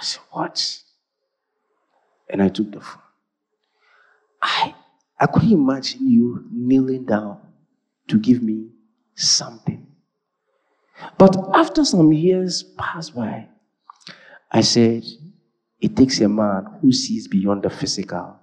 [0.00, 0.78] I said, What?
[2.30, 3.02] And I took the phone.
[4.40, 4.76] I
[5.18, 7.40] I couldn't imagine you kneeling down
[8.06, 8.68] to give me
[9.16, 9.87] something.
[11.18, 13.48] But after some years passed by,
[14.50, 15.04] I said,
[15.80, 18.36] it takes a man who sees beyond the physical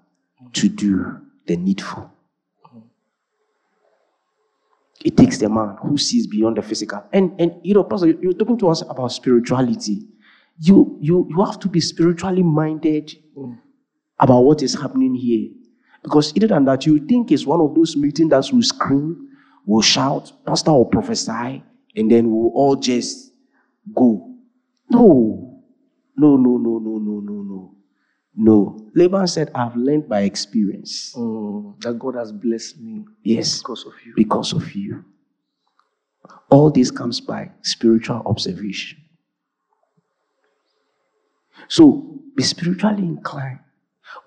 [0.54, 2.12] to do the needful.
[5.04, 7.04] It takes the man who sees beyond the physical.
[7.14, 10.08] And and you know, Pastor, you- you're talking to us about spirituality.
[10.60, 13.12] You you you have to be spiritually minded
[14.20, 15.50] about what is happening here.
[16.02, 19.30] Because either than that, you think it's one of those meetings that will scream,
[19.66, 21.64] will shout, pastor will prophesy,
[21.96, 23.32] and then we'll all just
[23.94, 24.36] go.
[24.90, 25.64] No.
[26.18, 27.76] No, no, no, no, no, no, no.
[28.38, 28.90] No.
[28.96, 31.14] Laban said, I've learned by experience.
[31.16, 33.60] Mm, that God has blessed me Yes.
[33.60, 34.14] because of you.
[34.16, 35.04] Because of you.
[36.50, 39.00] All this comes by spiritual observation.
[41.68, 43.60] So be spiritually inclined.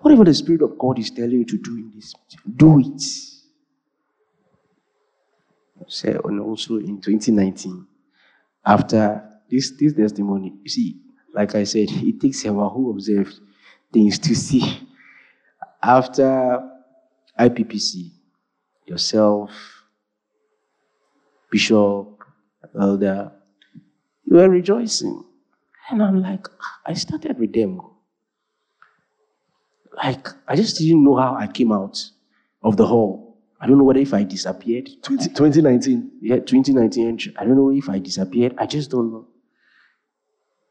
[0.01, 2.13] Whatever the Spirit of God is telling you to do in this,
[2.57, 3.01] do it.
[6.25, 7.87] And also in 2019,
[8.65, 11.01] after this, this testimony, you see,
[11.33, 13.39] like I said, it takes a while who observed
[13.91, 14.87] things to see.
[15.81, 16.61] After
[17.39, 18.11] IPPC,
[18.85, 19.51] yourself,
[21.51, 22.23] Bishop,
[22.79, 23.31] Elder,
[24.25, 25.23] you were rejoicing.
[25.89, 27.81] And I'm like, "Ah, I started with them.
[29.95, 31.97] Like, I just didn't know how I came out
[32.63, 33.28] of the hall.
[33.59, 34.89] I don't know whether if I disappeared.
[35.03, 36.11] 20, 2019.
[36.21, 37.33] Yeah, 2019.
[37.37, 38.55] I don't know if I disappeared.
[38.57, 39.27] I just don't know.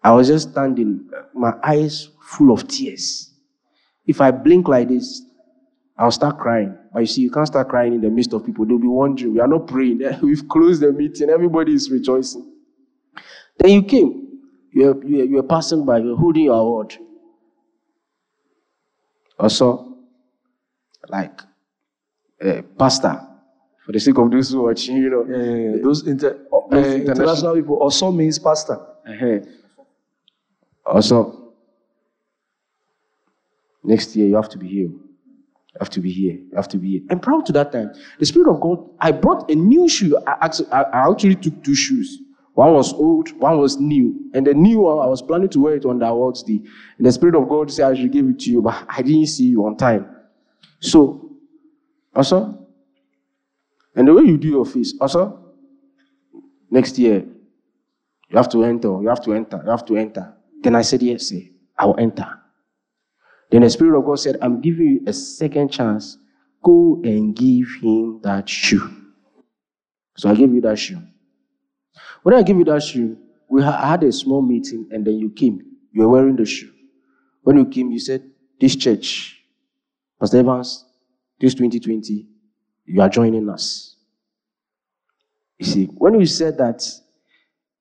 [0.03, 3.33] I was just standing, uh, my eyes full of tears.
[4.07, 5.23] If I blink like this,
[5.99, 6.79] I'll start crying.
[6.93, 8.65] But you see, you can't start crying in the midst of people.
[8.65, 10.01] They'll be wondering, we are not praying.
[10.23, 11.29] We've closed the meeting.
[11.29, 12.51] Everybody is rejoicing.
[13.59, 14.41] Then you came.
[14.73, 15.99] You were, you were, you were passing by.
[15.99, 16.97] You were holding your award.
[19.39, 19.97] Also,
[21.09, 21.41] like,
[22.45, 23.21] uh, pastor,
[23.85, 25.25] for the sake of those who are watching, you know.
[25.29, 25.83] Yeah, yeah, yeah.
[25.83, 27.77] Those, inter, uh, international people.
[27.77, 28.79] Also means pastor.
[29.07, 29.41] Uh-huh.
[30.85, 31.53] Also,
[33.83, 34.89] next year you have to be here.
[34.89, 36.35] You have to be here.
[36.35, 37.01] You have to be here.
[37.11, 40.19] And proud to that time, the Spirit of God, I brought a new shoe.
[40.27, 42.19] I, actually, I actually took two shoes.
[42.55, 44.31] One was old, one was new.
[44.35, 46.61] And the new one, I was planning to wear it on the awards day.
[46.97, 49.29] And the Spirit of God said, I should give it to you, but I didn't
[49.29, 50.09] see you on time.
[50.81, 51.28] So,
[52.15, 52.67] also,
[53.95, 55.53] and the way you do your face, also,
[56.71, 57.25] next year,
[58.31, 60.35] you have to enter, you have to enter, you have to enter.
[60.63, 61.41] Then I said, Yes, sir,
[61.79, 62.27] I will enter.
[63.51, 66.19] Then the Spirit of God said, I'm giving you a second chance.
[66.63, 68.91] Go and give him that shoe.
[70.17, 71.01] So I gave you that shoe.
[72.23, 73.17] When I gave you that shoe,
[73.49, 75.61] we ha- had a small meeting and then you came.
[75.93, 76.71] You were wearing the shoe.
[77.43, 78.29] When you came, you said,
[78.61, 79.41] This church,
[80.21, 80.85] Pastor Evans,
[81.41, 82.27] this 2020,
[82.87, 83.97] you are joining us.
[85.59, 86.83] You see, when you said that,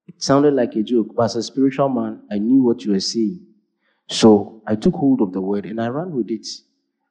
[0.07, 2.99] it sounded like a joke, but as a spiritual man, I knew what you were
[2.99, 3.45] saying.
[4.09, 6.47] So I took hold of the word and I ran with it.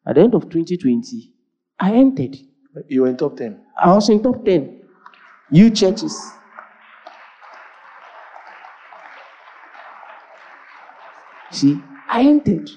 [0.06, 1.32] At the end of 2020,
[1.78, 2.36] I entered.
[2.88, 3.60] You were in top 10.
[3.78, 4.82] I was in top 10.
[5.50, 6.18] You churches.
[11.50, 12.70] See, I entered.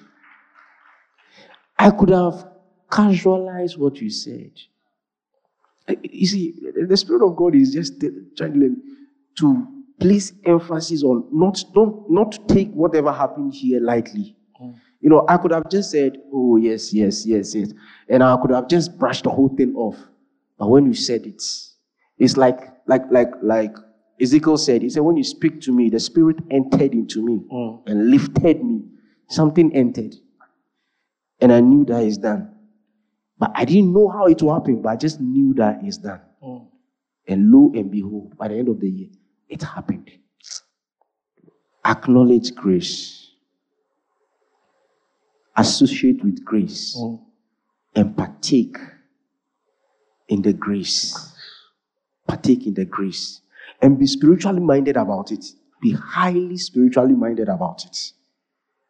[1.78, 2.46] I could have
[2.91, 4.52] casualized what you said.
[6.04, 6.56] You see,
[6.88, 8.04] the Spirit of God is just
[8.38, 8.78] trying
[9.39, 9.67] to
[9.99, 14.36] place emphasis on not don't not take whatever happened here lightly.
[14.62, 14.75] Mm.
[15.02, 17.73] You know, I could have just said, "Oh yes, yes, yes, yes,"
[18.08, 19.97] and I could have just brushed the whole thing off.
[20.58, 21.41] But when you said it,
[22.17, 23.75] it's like like like like
[24.21, 24.82] Ezekiel said.
[24.82, 27.82] He said, "When you speak to me, the Spirit entered into me mm.
[27.88, 28.84] and lifted me.
[29.28, 30.15] Something entered,
[31.39, 32.59] and I knew that is done."
[33.39, 36.19] But I didn't know how it will happen, but I just knew that it's done.
[36.43, 36.67] Mm.
[37.28, 39.10] And lo and behold, by the end of the year,
[39.47, 40.12] it happened.
[41.86, 43.32] Acknowledge grace.
[45.56, 46.97] Associate with grace.
[46.97, 47.21] Mm.
[47.95, 48.78] And partake
[50.28, 51.34] in the grace.
[52.28, 53.41] Partake in the grace.
[53.82, 55.45] And be spiritually minded about it.
[55.82, 57.97] Be highly spiritually minded about it.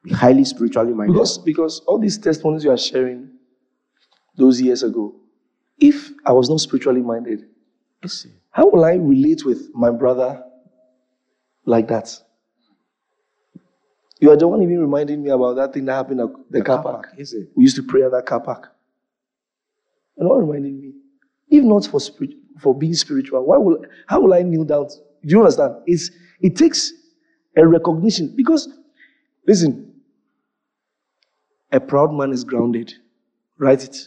[0.03, 1.13] Be highly spiritually minded.
[1.13, 3.29] Because, because all these testimonies you are sharing
[4.39, 5.15] those years ago,
[5.78, 7.45] if I was not spiritually minded,
[8.52, 10.43] how will I relate with my brother
[11.65, 12.17] like that?
[14.19, 16.62] You are the one even reminding me about that thing that happened at the, the
[16.65, 17.10] car, car, park.
[17.17, 17.49] Is it?
[17.56, 18.69] We used to pray at that car park.
[20.17, 20.93] And what reminding me?
[21.49, 24.88] If not for spirit, for being spiritual, why will how will I kneel down?
[24.89, 25.75] Do you understand?
[25.86, 26.91] It's it takes
[27.58, 28.67] a recognition because
[29.47, 29.93] listen,
[31.71, 32.93] a proud man is grounded.
[33.58, 33.97] Write it.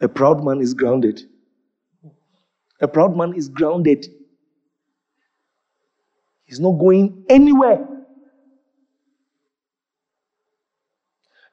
[0.00, 1.22] A proud man is grounded.
[2.80, 4.06] A proud man is grounded.
[6.44, 7.86] He's not going anywhere.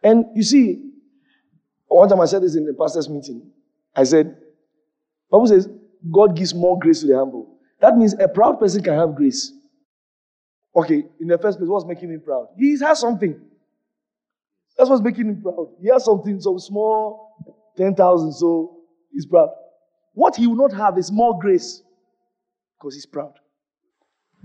[0.04, 0.92] And you see,
[1.88, 3.50] one time I said this in the pastor's meeting.
[3.96, 4.38] I said,
[5.32, 5.68] Bible says,
[6.12, 7.58] God gives more grace to the humble.
[7.80, 9.52] That means a proud person can have grace.
[10.76, 12.50] Okay, in the first place, what's making him proud?
[12.58, 13.40] He has something.
[14.78, 15.70] That's what's making him proud.
[15.82, 17.25] He has something, so small,
[17.78, 18.78] 10,000, so
[19.12, 19.50] he's proud.
[20.14, 21.82] What he will not have is more grace
[22.78, 23.34] because he's proud.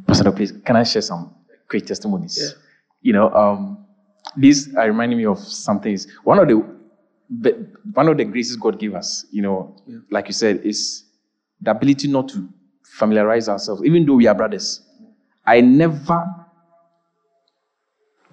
[0.07, 1.35] Pastor, please, can I share some
[1.69, 2.39] quick testimonies?
[2.41, 2.63] Yeah.
[3.03, 3.87] You know, um,
[4.37, 5.99] this are reminding me of something.
[6.25, 6.81] One of the
[7.95, 9.99] one of the graces God gave us, you know, yeah.
[10.11, 11.05] like you said, is
[11.61, 12.49] the ability not to
[12.83, 14.83] familiarize ourselves, even though we are brothers.
[15.47, 16.27] I never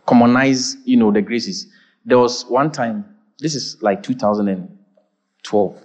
[0.08, 1.68] commonize, you know, the graces.
[2.06, 3.06] There was one time,
[3.40, 4.02] this is like
[5.43, 5.84] 2012.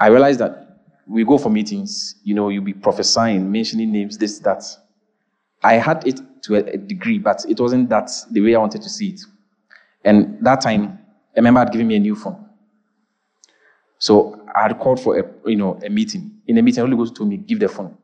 [0.00, 0.68] I realized that
[1.06, 4.62] we go for meetings, you know, you'll be prophesying, mentioning names, this, that.
[5.62, 8.88] I had it to a, degree, but it wasn't that the way I wanted to
[8.88, 9.20] see it.
[10.04, 10.98] And that time,
[11.36, 12.44] a member had given me a new phone.
[13.98, 16.30] So I had called for a, you know, a meeting.
[16.46, 17.96] In the meeting, Holy Ghost told me, give the phone.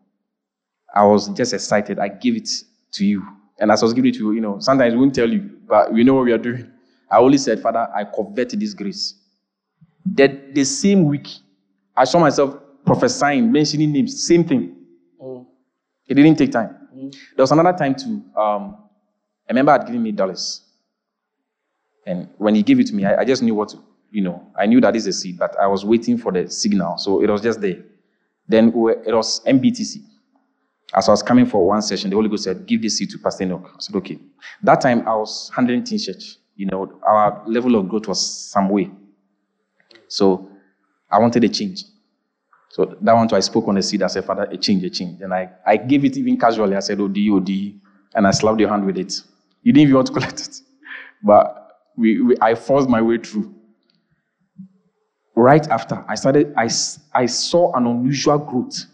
[0.94, 1.98] I was just excited.
[1.98, 2.48] I gave it
[2.92, 3.24] to you.
[3.58, 5.58] And as I was giving it to you, you know, sometimes we won't tell you,
[5.68, 6.70] but we know what we are doing.
[7.14, 9.14] I only said, Father, I covet this grace.
[10.04, 11.28] That the same week,
[11.96, 14.74] I saw myself prophesying, mentioning names, same thing.
[15.22, 15.46] Mm.
[16.08, 16.76] It didn't take time.
[16.94, 17.12] Mm.
[17.36, 18.22] There was another time too.
[18.36, 18.76] Um,
[19.48, 20.62] a member had given me dollars.
[22.04, 23.78] And when he gave it to me, I, I just knew what, to,
[24.10, 26.98] you know, I knew that is a seed, but I was waiting for the signal.
[26.98, 27.76] So it was just there.
[28.48, 30.02] Then we were- it was MBTC.
[30.92, 33.18] As I was coming for one session, the Holy Ghost said, Give this seed to
[33.18, 33.70] Pastor Enoch.
[33.72, 34.18] I said, Okay.
[34.62, 36.36] That time I was handling Teen Church.
[36.56, 38.90] You know, our level of growth was some way.
[40.08, 40.48] So
[41.10, 41.84] I wanted a change.
[42.70, 44.02] So that one too, I spoke on the seed.
[44.02, 45.20] I said, Father, a change, a change.
[45.20, 46.74] And I, I gave it even casually.
[46.76, 47.50] I said, oh, OD, OD.
[48.14, 49.12] And I slapped your hand with it.
[49.62, 50.60] You didn't even want to collect it.
[51.22, 53.54] But we, we, I forced my way through.
[55.36, 56.68] Right after, I started, I,
[57.12, 58.86] I saw an unusual growth.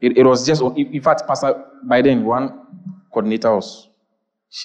[0.00, 2.60] It, it was just, in fact, Pastor, by then, one
[3.12, 3.88] coordinator was,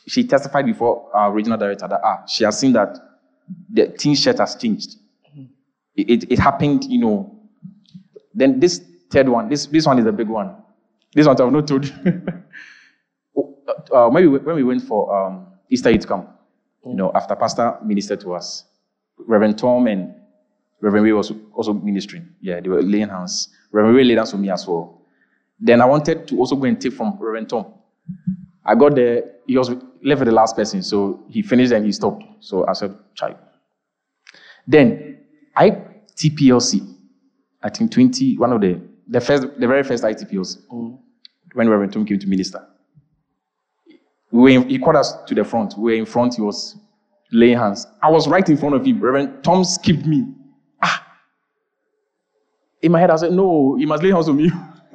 [0.07, 2.97] she, testified before our regional director that, ah, she has seen that
[3.71, 4.95] the teen shirt has changed.
[5.95, 7.35] It, it, it happened, you know,
[8.33, 10.55] then this third one, this, this one is a big one.
[11.13, 11.93] This one I've not told you.
[13.91, 16.29] uh, maybe when we went for um, Easter Youth Camp,
[16.85, 18.65] you know, after Pastor ministered to us,
[19.17, 20.13] Reverend Tom and
[20.81, 22.29] Reverend Ray was also ministering.
[22.41, 23.49] Yeah, they were laying hands.
[23.71, 25.01] Reverend Ray laid hands on me as well.
[25.59, 27.73] Then I wanted to also go and take from Reverend Tom.
[28.63, 29.69] I got there, he was
[30.03, 32.23] left with the last person, so he finished and he stopped.
[32.39, 33.35] So I said, child.
[34.67, 35.17] Then
[35.55, 35.71] I
[36.15, 36.95] TPLC,
[37.63, 40.99] I think 20, one of the, the first, the very first ITPLC,
[41.53, 42.63] when Reverend Tom came to minister.
[44.31, 45.73] We in, he called us to the front.
[45.75, 46.77] We were in front, he was
[47.31, 47.87] laying hands.
[48.03, 48.99] I was right in front of him.
[49.01, 50.27] Reverend Tom skipped me.
[50.79, 51.03] Ah!
[52.83, 54.51] In my head, I said, no, he must lay hands on me.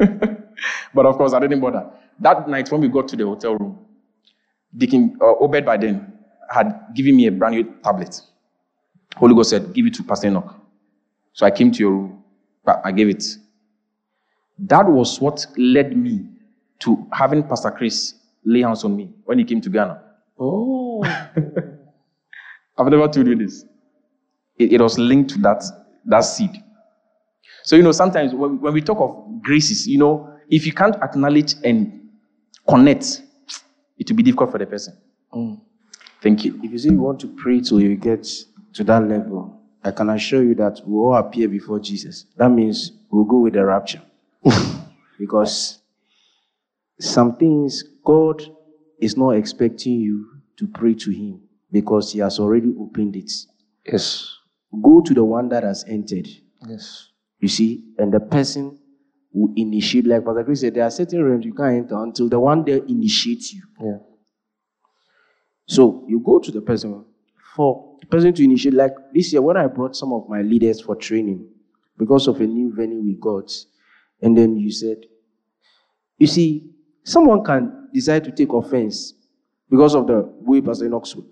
[0.94, 1.90] but of course, I didn't bother.
[2.20, 3.84] That night, when we got to the hotel room,
[4.76, 6.12] Deacon uh, Obed by then
[6.50, 8.20] had given me a brand new tablet.
[9.16, 10.54] Holy Ghost said, give it to Pastor Enoch.
[11.32, 12.24] So I came to your room,
[12.64, 13.24] but I gave it.
[14.58, 16.26] That was what led me
[16.80, 20.00] to having Pastor Chris lay hands on me when he came to Ghana.
[20.38, 21.02] Oh.
[22.78, 23.64] I've never told you this.
[24.58, 25.64] It, it was linked to that,
[26.06, 26.50] that seed.
[27.62, 30.96] So, you know, sometimes when, when we talk of graces, you know, if you can't
[30.96, 32.08] acknowledge and
[32.68, 33.22] connect,
[33.98, 34.96] it will be difficult for the person.
[35.32, 35.60] Mm.
[36.20, 36.58] Thank you.
[36.62, 38.26] If you say you want to pray till you get
[38.74, 42.26] to that level, I can assure you that we'll all appear before Jesus.
[42.36, 44.02] That means we'll go with the rapture.
[45.18, 45.80] because
[46.98, 48.42] some things, God
[49.00, 53.30] is not expecting you to pray to Him because He has already opened it.
[53.86, 54.34] Yes.
[54.82, 56.28] Go to the one that has entered.
[56.66, 57.10] Yes.
[57.40, 58.78] You see, and the person
[59.34, 62.38] will initiate, like Pastor Chris said, there are certain realms you can't enter until the
[62.38, 63.62] one there initiates you.
[63.80, 63.98] Yeah.
[65.66, 67.04] So you go to the person
[67.54, 68.74] for the person to initiate.
[68.74, 71.48] Like this year, when I brought some of my leaders for training
[71.98, 73.52] because of a new venue we got,
[74.22, 74.98] and then you said,
[76.18, 76.70] you see,
[77.02, 79.14] someone can decide to take offense
[79.68, 81.26] because of the way Pastor Enoch spoke.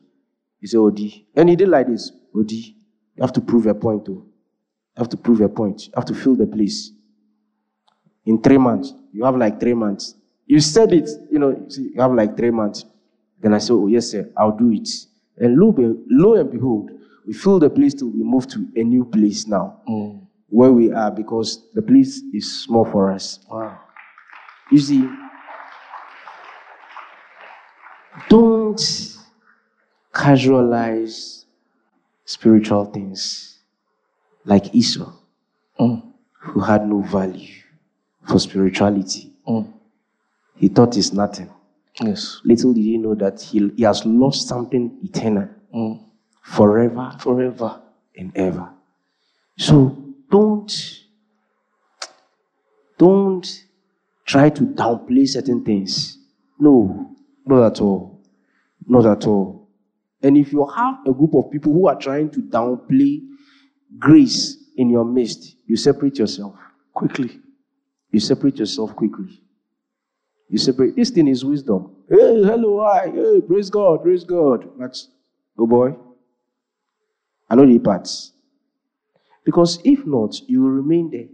[0.61, 1.01] He said, OD.
[1.37, 2.51] And he did like this, OD.
[2.51, 4.27] You have to prove a point, too.
[4.97, 5.87] You have to prove a point.
[5.87, 6.91] You have to fill the place.
[8.24, 10.14] In three months, you have like three months.
[10.46, 12.85] You said it, you know, you see, you have like three months.
[13.40, 14.88] Then I said, Oh, yes, sir, I'll do it.
[15.37, 15.74] And lo,
[16.08, 16.90] lo and behold,
[17.26, 20.20] we fill the place till we move to a new place now, mm.
[20.48, 23.40] where we are, because the place is small for us.
[23.50, 23.78] Wow.
[24.70, 25.08] You see,
[28.28, 28.78] don't
[30.12, 31.44] casualize
[32.24, 33.58] spiritual things
[34.44, 35.12] like Esau,
[35.78, 36.02] mm.
[36.40, 37.62] who had no value
[38.28, 39.32] for spirituality.
[39.46, 39.72] Mm.
[40.56, 41.50] He thought it's nothing.
[42.00, 42.40] Yes.
[42.44, 46.00] Little did he know that he, he has lost something eternal, mm.
[46.42, 47.80] forever Forever.
[48.16, 48.70] and ever.
[49.58, 49.96] So
[50.30, 50.72] don't
[52.98, 53.64] don't
[54.24, 56.18] try to downplay certain things.
[56.58, 57.11] No,
[57.44, 58.20] not at all.
[58.87, 59.68] Not at all.
[60.22, 63.20] And if you have a group of people who are trying to downplay
[63.98, 66.54] grace in your midst, you separate yourself
[66.94, 67.40] Quickly.
[68.13, 69.42] You separate yourself quickly.
[70.48, 70.94] You separate.
[70.94, 71.96] This thing is wisdom.
[72.08, 74.69] Hey, hello, hi, hey, praise God, praise God.
[74.79, 74.98] But,
[75.58, 75.96] oh boy,
[77.48, 78.33] I know the parts.
[79.44, 81.29] Because if not, you will remain there.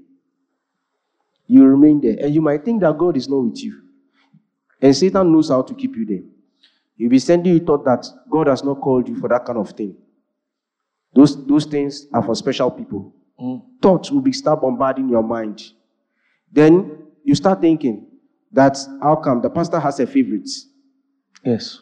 [1.46, 2.16] You will remain there.
[2.20, 3.82] And you might think that God is not with you.
[4.80, 6.22] And Satan knows how to keep you there.
[6.96, 9.70] He'll be sending you thought that God has not called you for that kind of
[9.70, 9.96] thing.
[11.14, 13.12] Those, those things are for special people.
[13.40, 13.62] Mm.
[13.82, 15.62] Thoughts will be start bombarding your mind.
[16.52, 18.06] Then you start thinking
[18.52, 20.48] that how come the pastor has a favorite?
[21.44, 21.80] Yes.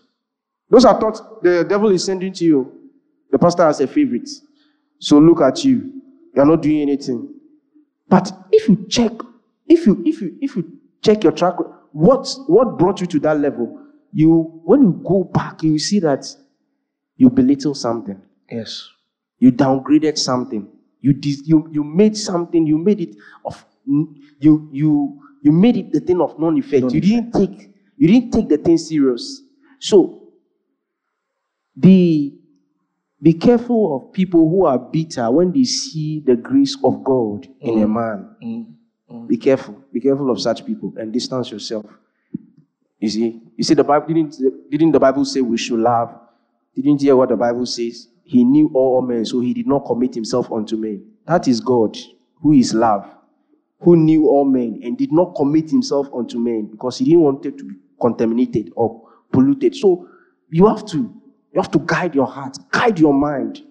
[0.68, 2.72] Those are thoughts the devil is sending to you.
[3.30, 4.28] The pastor has a favorite.
[4.98, 5.92] So look at you.
[6.34, 7.32] You're not doing anything.
[8.08, 9.12] But if you check,
[9.68, 11.54] if you if you if you check your track,
[11.92, 13.80] what what brought you to that level?
[14.12, 16.26] You when you go back, you see that
[17.16, 18.88] you belittle something, Yes.
[19.38, 20.68] you downgraded something,
[21.00, 25.92] you dis- you you made something, you made it of you you you made it
[25.92, 26.92] the thing of non-effect.
[26.92, 29.42] You didn't take you didn't take the thing serious.
[29.78, 30.32] So
[31.78, 32.38] be
[33.22, 37.82] be careful of people who are bitter when they see the grace of God in
[37.82, 38.36] a man.
[38.42, 39.28] Mm.
[39.28, 39.82] Be careful.
[39.92, 41.86] Be careful of such people and distance yourself.
[42.98, 44.36] You see, you see, the Bible didn't
[44.70, 46.14] didn't the Bible say we should love?
[46.74, 48.08] Didn't you hear what the Bible says?
[48.24, 51.04] He knew all men, so he did not commit himself unto men.
[51.26, 51.96] That is God,
[52.42, 53.06] who is love,
[53.80, 57.44] who knew all men and did not commit himself unto men because he didn't want
[57.46, 59.02] it to be contaminated or
[59.32, 59.74] polluted.
[59.74, 60.08] So
[60.50, 60.98] you have to
[61.52, 63.62] you have to guide your heart, guide your mind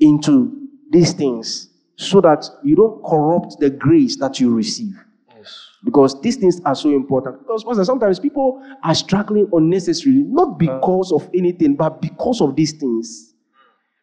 [0.00, 4.94] into these things so that you don't corrupt the grace that you receive.
[5.36, 5.68] Yes.
[5.84, 7.40] Because these things are so important.
[7.40, 10.78] Because sometimes people are struggling unnecessarily, not uh-huh.
[10.78, 13.34] because of anything, but because of these things.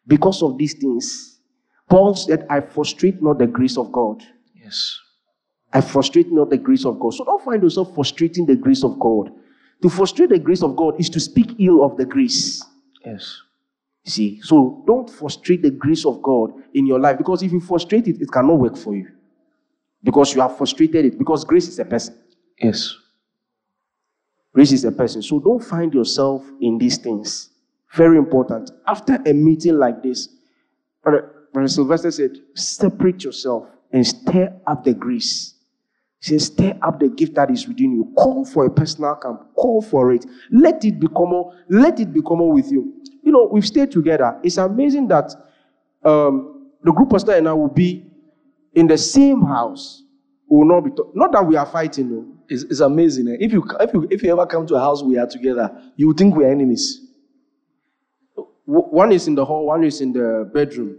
[0.06, 1.40] Because of these things.
[1.88, 4.22] Paul said, I frustrate not the grace of God.
[4.54, 4.98] Yes.
[5.72, 7.14] I frustrate not the grace of God.
[7.14, 9.30] So don't find yourself frustrating the grace of God.
[9.82, 12.62] To frustrate the grace of God is to speak ill of the grace.
[13.04, 13.40] Yes.
[14.04, 17.60] You See, so don't frustrate the grace of God in your life because if you
[17.60, 19.08] frustrate it, it cannot work for you.
[20.02, 22.18] Because you have frustrated it, because grace is a person.
[22.60, 22.94] Yes.
[24.52, 25.22] Grace is a person.
[25.22, 27.50] So don't find yourself in these things.
[27.94, 28.70] Very important.
[28.86, 30.28] After a meeting like this,
[31.02, 35.54] Brother, Brother Sylvester said, separate yourself and stir up the grace.
[36.22, 38.12] He says, stir up the gift that is within you.
[38.16, 39.42] Call for a personal camp.
[39.56, 40.24] Call for it.
[40.52, 41.50] Let it be common.
[41.68, 42.94] Let it be common with you.
[43.24, 44.38] You know, we've stayed together.
[44.44, 45.32] It's amazing that
[46.04, 48.06] um, the group pastor and I will be
[48.74, 50.02] in the same house.
[50.48, 52.10] We will not be talk- not that we are fighting.
[52.10, 52.26] No.
[52.48, 53.28] It's, it's amazing.
[53.28, 53.36] eh?
[53.40, 56.08] If you if you if you ever come to a house we are together, you
[56.08, 57.00] would think we are enemies.
[58.64, 60.98] One is in the hall, one is in the bedroom.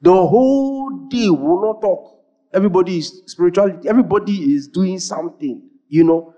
[0.00, 2.19] The whole day we will not talk.
[2.52, 3.88] Everybody is spirituality.
[3.88, 5.62] Everybody is doing something.
[5.88, 6.34] You know,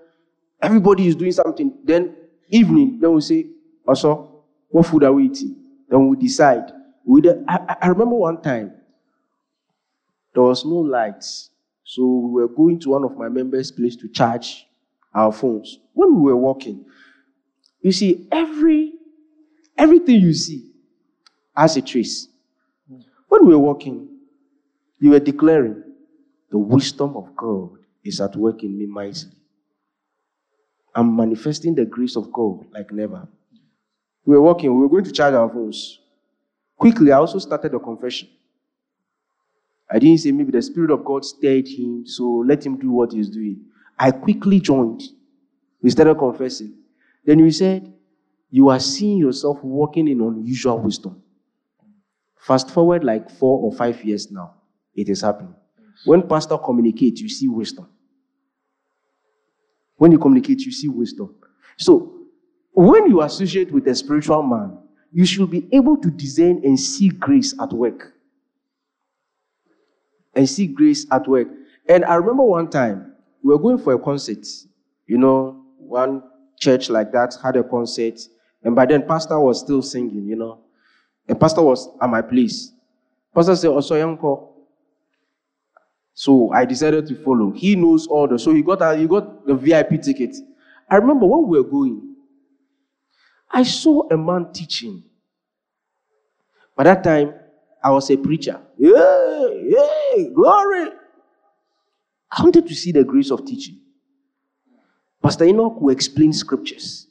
[0.61, 1.73] everybody is doing something.
[1.83, 2.15] Then
[2.49, 3.47] evening, then we say,
[3.87, 5.55] also, what food are we eating?
[5.89, 6.71] Then we decide.
[7.05, 8.73] We de- I, I- remember one time
[10.33, 11.49] there was no lights,
[11.83, 14.65] so we were going to one of my members' place to charge
[15.13, 15.79] our phones.
[15.93, 16.85] When we were walking,
[17.81, 18.93] you see, every
[19.77, 20.71] everything you see
[21.55, 22.27] has a trace.
[23.27, 24.07] When we were walking,
[24.99, 25.83] you were declaring,
[26.53, 29.31] the wisdom of God is at work in me mightily.
[30.93, 33.27] I'm manifesting the grace of God like never.
[34.23, 35.97] We were walking, we were going to charge our phones.
[36.77, 38.29] Quickly, I also started the confession.
[39.89, 43.13] I didn't say maybe the Spirit of God stirred him, so let him do what
[43.13, 43.65] he's doing.
[43.97, 45.01] I quickly joined.
[45.81, 46.75] We started confessing.
[47.25, 47.91] Then we said,
[48.51, 51.23] You are seeing yourself walking in unusual wisdom.
[52.37, 54.53] Fast forward like four or five years now,
[54.93, 55.55] it is happening.
[56.05, 57.87] When pastor communicates, you see wisdom.
[59.97, 61.35] When you communicate, you see wisdom.
[61.77, 62.13] So,
[62.73, 64.77] when you associate with a spiritual man,
[65.11, 68.13] you should be able to discern and see grace at work.
[70.33, 71.47] And see grace at work.
[71.87, 73.13] And I remember one time,
[73.43, 74.45] we were going for a concert.
[75.05, 76.23] You know, one
[76.59, 78.19] church like that had a concert.
[78.63, 80.61] And by then, pastor was still singing, you know.
[81.27, 82.71] And pastor was at my place.
[83.35, 84.52] Pastor said, Also, Yanko.
[86.13, 87.51] So I decided to follow.
[87.51, 90.35] He knows all the so he got a, he got the VIP ticket.
[90.89, 92.15] I remember when we were going,
[93.51, 95.03] I saw a man teaching.
[96.75, 97.33] By that time,
[97.83, 98.59] I was a preacher.
[98.77, 100.89] Yeah, yeah, glory.
[102.31, 103.79] I wanted to see the grace of teaching.
[105.21, 107.07] Pastor Enoch will explain scriptures.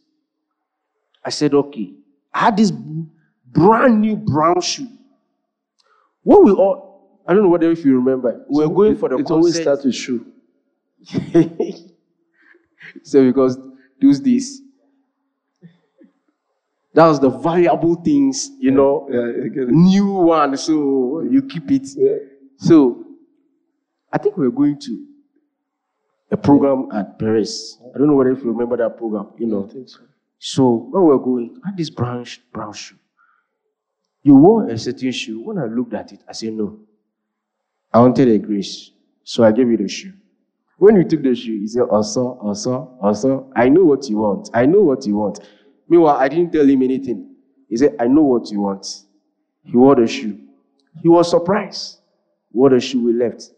[1.24, 1.92] I said, okay.
[2.34, 4.88] I had this brand new brown shoe.
[6.22, 6.91] What we all,
[7.26, 9.62] I don't know whether if you remember, we were going for the It always concert.
[9.62, 10.26] starts with shoe.
[13.02, 13.58] so because
[14.00, 14.60] those this.
[16.94, 19.70] that was the valuable things, you know, Yeah, get it.
[19.70, 20.56] new one.
[20.56, 21.88] So you keep it.
[21.96, 22.16] Yeah.
[22.56, 23.04] So
[24.12, 25.06] I think we're going to
[26.30, 27.78] a program at Paris.
[27.94, 29.68] I don't know whether if you remember that program, you know.
[29.86, 29.98] So.
[30.38, 32.96] So when we were going, I had this brown, brown shoe.
[34.24, 35.40] You wore a certain shoe.
[35.44, 36.80] When I looked at it, I said, no.
[37.93, 38.90] I wanted a grace.
[39.24, 40.12] So I gave you the shoe.
[40.78, 44.51] When you took the shoe, you said, also, also, also, I know what you want.
[44.53, 45.38] I know what you want.
[45.88, 47.34] Meanwhile, I didn't tell him anything.
[47.68, 48.86] He said, I know what you want.
[49.64, 50.38] He wore the shoe.
[51.01, 51.99] He was surprised.
[52.53, 53.51] He wore the shoe, we left.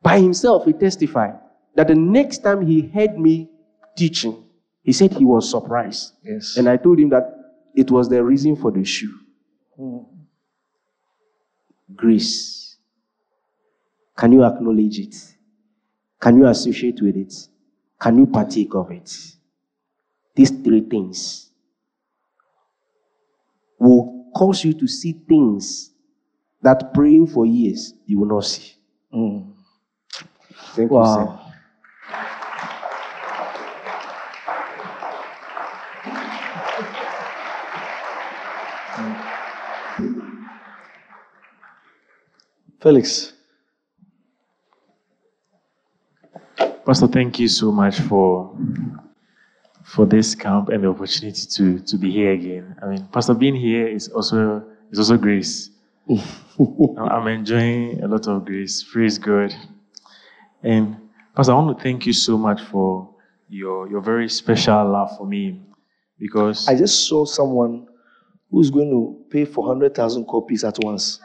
[0.00, 1.38] By himself, he testified
[1.74, 3.50] that the next time he heard me
[3.96, 4.44] teaching,
[4.84, 6.12] he said he was surprised.
[6.22, 6.56] Yes.
[6.56, 7.38] And I told him that
[7.78, 9.14] It was the reason for the shoe.
[9.76, 9.98] Hmm.
[11.94, 12.67] Grace.
[14.18, 15.14] Can you acknowledge it?
[16.20, 17.32] Can you associate with it?
[18.00, 19.08] Can you partake of it?
[20.34, 21.50] These three things
[23.78, 25.92] will cause you to see things
[26.60, 28.72] that praying for years you will not see.
[29.14, 29.52] Mm.
[30.74, 31.24] Thank you, sir.
[31.24, 31.44] Wow.
[42.80, 43.32] Felix,
[46.88, 48.56] Pastor, thank you so much for
[49.84, 52.74] for this camp and the opportunity to to be here again.
[52.82, 55.68] I mean, Pastor, being here is also is also grace.
[56.08, 58.82] I'm enjoying a lot of grace.
[58.90, 59.54] Praise God.
[60.62, 60.96] And
[61.36, 63.14] Pastor, I want to thank you so much for
[63.50, 65.60] your your very special love for me,
[66.18, 67.86] because I just saw someone
[68.50, 71.20] who's going to pay for 100,000 copies at once.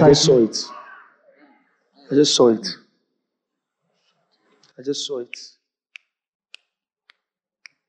[0.00, 0.56] I saw it.
[2.12, 2.64] I just saw it.
[4.78, 5.36] I just saw it.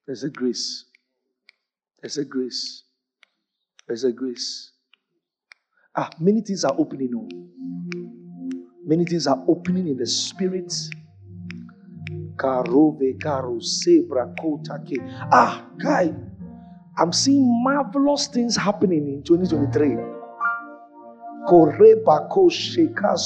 [0.07, 0.85] There's a grace.
[2.01, 2.83] There's a grace.
[3.87, 4.71] There's a grace.
[5.95, 7.13] Ah, many things are opening.
[7.15, 7.31] up.
[8.85, 10.73] Many things are opening in the spirit.
[12.35, 14.97] Karove karo zebra kotake.
[15.31, 16.13] Ah, guy,
[16.97, 19.97] I'm seeing marvelous things happening in 2023.
[21.47, 23.17] Koreba kosheka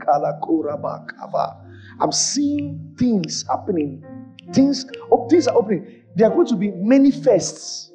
[0.00, 1.61] kala.
[2.00, 4.04] I'm seeing things happening.
[4.52, 6.02] Things, oh, things are opening.
[6.16, 7.90] There are going to be many firsts.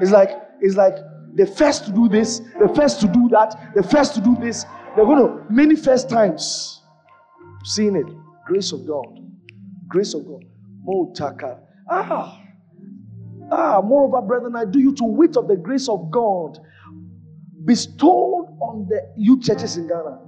[0.00, 0.96] It's like it's like
[1.34, 4.64] the first to do this, the first to do that, the first to do this.
[4.96, 6.82] They're going to many first times.
[7.64, 8.06] Seeing it,
[8.46, 9.20] grace of God,
[9.88, 10.44] grace of God.
[10.86, 11.60] Motaka.
[11.88, 12.40] Ah,
[13.50, 13.80] ah.
[13.82, 16.58] Moreover, brethren, I do you to wit of the grace of God
[17.64, 20.20] bestowed on the youth churches in Ghana.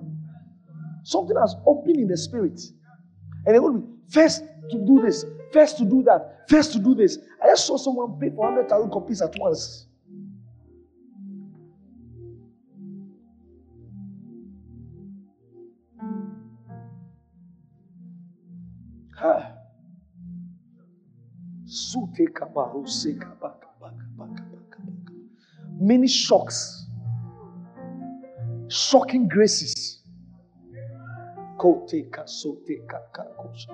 [1.04, 2.60] Something has opened in the spirit,
[3.46, 6.78] and they're going to be first to do this, first to do that, first to
[6.80, 7.18] do this.
[7.42, 9.86] I just saw someone pay for 100,000 copies at once.
[25.78, 26.86] Many shocks,
[28.68, 30.02] shocking graces.
[31.58, 33.72] Kote kasote kakakosa.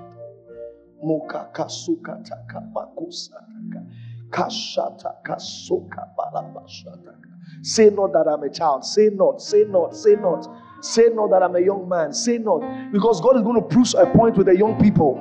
[1.03, 3.83] Moka kasuka takabakusataka.
[4.31, 7.33] Kashata kasuka balabashataka.
[7.63, 8.85] Say not that I'm a child.
[8.85, 10.49] Say not, say not, say not.
[10.81, 12.13] Say not that I'm a young man.
[12.13, 12.93] Say not.
[12.93, 15.15] Because God is going to prove a point with the young people.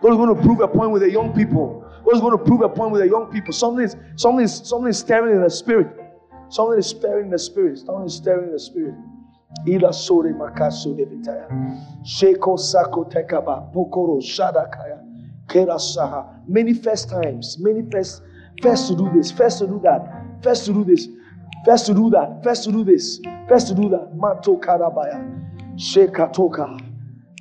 [0.00, 1.84] God is going to prove a point with the young people.
[2.04, 3.52] God is going to prove a point with the young people.
[3.52, 5.88] Something is, something is, something is stirring in the spirit.
[6.48, 7.78] Something is stirring in the spirit.
[7.78, 8.94] Something is stirring in the spirit.
[9.66, 11.48] Ila sore makaso de vitaya.
[12.04, 13.72] Sheko sako tekaba.
[13.72, 14.98] Bokoro shadakaya.
[15.48, 16.26] Kera saha.
[16.48, 17.58] Many first times.
[17.60, 18.22] Many first.
[18.62, 19.30] First to do this.
[19.30, 20.42] First to do that.
[20.42, 21.08] First to do this.
[21.64, 22.42] First to do that.
[22.42, 23.20] First to do this.
[23.48, 24.16] First to do that.
[24.16, 25.20] Mato karabaya.
[25.76, 26.78] Sheka toka.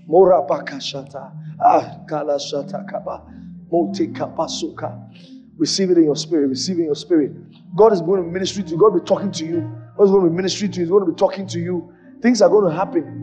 [0.07, 1.31] Mora bakashata.
[1.59, 3.23] Ah, kala shata kaba.
[3.71, 5.09] Mote kapasuka.
[5.57, 6.47] Receive it in your spirit.
[6.47, 7.31] Receive it in your spirit.
[7.75, 8.77] God is going to ministry to you.
[8.77, 9.61] God will be talking to you.
[9.95, 10.81] God is going to be ministry to you.
[10.81, 11.93] He's going to be talking to you.
[12.21, 13.17] Things are going to happen.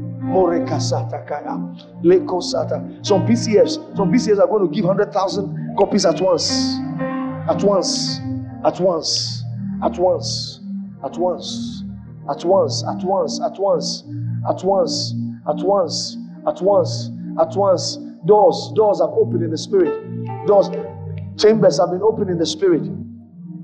[3.02, 6.76] Some PCFs, some PCFs are going to give 100,000 copies at once.
[7.48, 8.18] At once.
[8.64, 9.44] At once.
[9.82, 10.60] At once.
[11.04, 11.84] At once.
[12.28, 12.82] At once.
[12.84, 13.40] At once.
[13.40, 14.04] At once.
[14.48, 15.14] At once.
[15.48, 16.16] At once.
[16.46, 17.10] At once.
[17.40, 17.96] At once.
[18.26, 18.72] Doors.
[18.74, 19.94] Doors have opened in the spirit.
[20.46, 20.68] Doors.
[21.38, 22.82] Chambers have been opened in the spirit.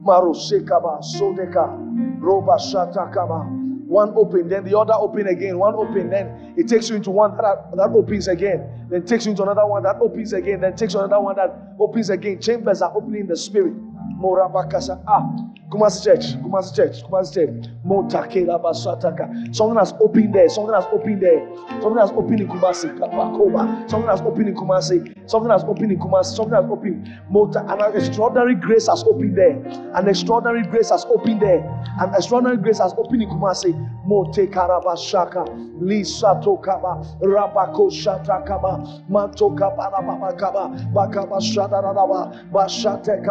[0.07, 3.64] Shekaba, Sodeka, Roba Shatakaba.
[3.87, 5.59] One open, then the other open again.
[5.59, 8.87] One open, then it takes you into one that, that opens again.
[8.89, 10.61] Then takes you into another one that opens again.
[10.61, 12.41] Then takes you another one that opens again.
[12.41, 13.75] Chambers are opening in the spirit.
[14.19, 15.03] Morabakasa.
[15.09, 15.29] Ah,
[15.71, 17.71] Kumasi Church, Kumasi Church, Kumasi Church.
[17.87, 19.55] Motakela Basataka.
[19.55, 20.49] Something has opened there.
[20.49, 21.47] Something has opened there.
[21.83, 22.97] Something has opened in Kumasi.
[22.99, 23.89] Kapakoba.
[23.91, 25.29] Something has opened in Kumasi.
[25.29, 26.37] Something has opened in Kumasi.
[26.37, 27.09] Something has opened.
[27.31, 27.61] Mota.
[27.69, 29.57] And an extraordinary grace has opened there.
[29.95, 31.61] An extraordinary grace has opened there.
[32.01, 33.73] An extraordinary grace has opened in Kumasi.
[34.07, 35.81] Mote Karabashaka.
[35.81, 37.03] Lisa Tokaba.
[37.21, 39.09] Rabako Shatakaba.
[39.09, 40.93] Manto Kabarabakaba.
[40.93, 42.51] Bakaba Shadaraba.
[42.53, 43.25] Bashate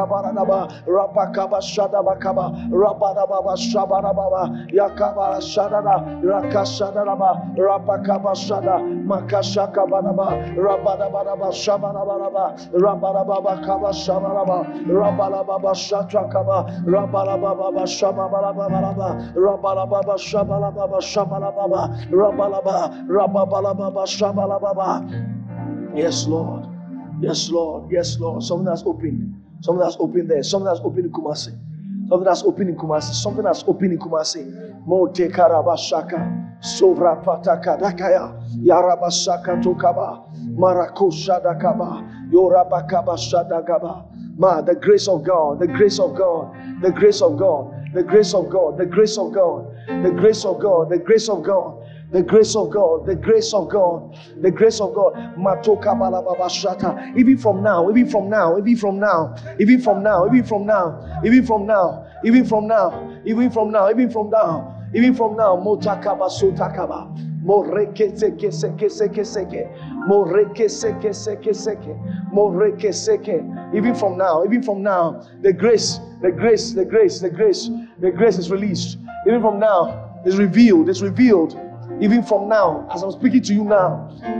[0.67, 0.85] Kabaranaba.
[0.87, 2.69] Rapakaba Shadabakaba.
[2.71, 16.85] Rabadababa, Shabarababa, Yakaba, Shadara, Rakashadaba, Rapakaba, Shada, Makashakabaraba, Rabadababa, Shabarabaraba, Rabadababa, Kaba, Shabaraba, Rabalababa, Shatrakaba,
[16.85, 25.23] Rabalababa, Shabarabaraba, Rabalababa, Shabalababa, Shabalababa, Rabalaba, Rababalababa, Shabalababa.
[25.95, 26.67] Yes, Lord.
[27.21, 27.91] Yes, Lord.
[27.91, 28.43] Yes, Lord.
[28.43, 29.42] Something that's opened.
[29.63, 30.43] Something that's opened there.
[30.43, 31.55] Something that's opened in Kumasi.
[32.09, 33.13] Something that's opened in Kumasi.
[33.13, 34.85] Something that's opened in Kumasi.
[34.85, 36.59] Mote karabashaka.
[36.59, 38.35] Sovra pataka dakaya.
[38.59, 40.27] Yarabashaka tokaba.
[40.59, 42.03] Marakosha dakaba.
[42.29, 44.05] Yorabakaba shadagaba.
[44.37, 48.33] Ma, the grace of God, the grace of God, the grace of God, the grace
[48.33, 49.67] of God, the grace of God,
[50.03, 51.82] the grace of God, the grace of God.
[52.13, 55.13] The grace of God, the grace of God, the grace of God.
[55.35, 57.17] Matoka balababashata.
[57.17, 61.21] Even from now, even from now, even from now, even from now, even from now,
[61.25, 65.57] even from now, even from now, even from now, even from now, even from now.
[65.57, 67.09] Motakaba sotakaba.
[67.43, 69.67] Moreke seke seke seke seke.
[70.07, 72.31] Moreke seke seke seke.
[72.31, 73.75] Moreke seke.
[73.75, 78.11] Even from now, even from now, the grace, the grace, the grace, the grace, the
[78.11, 78.99] grace is released.
[79.27, 80.89] Even from now, is revealed.
[80.89, 81.59] It's revealed.
[82.03, 84.35] Even from now, as I'm speaking to you now, Hey,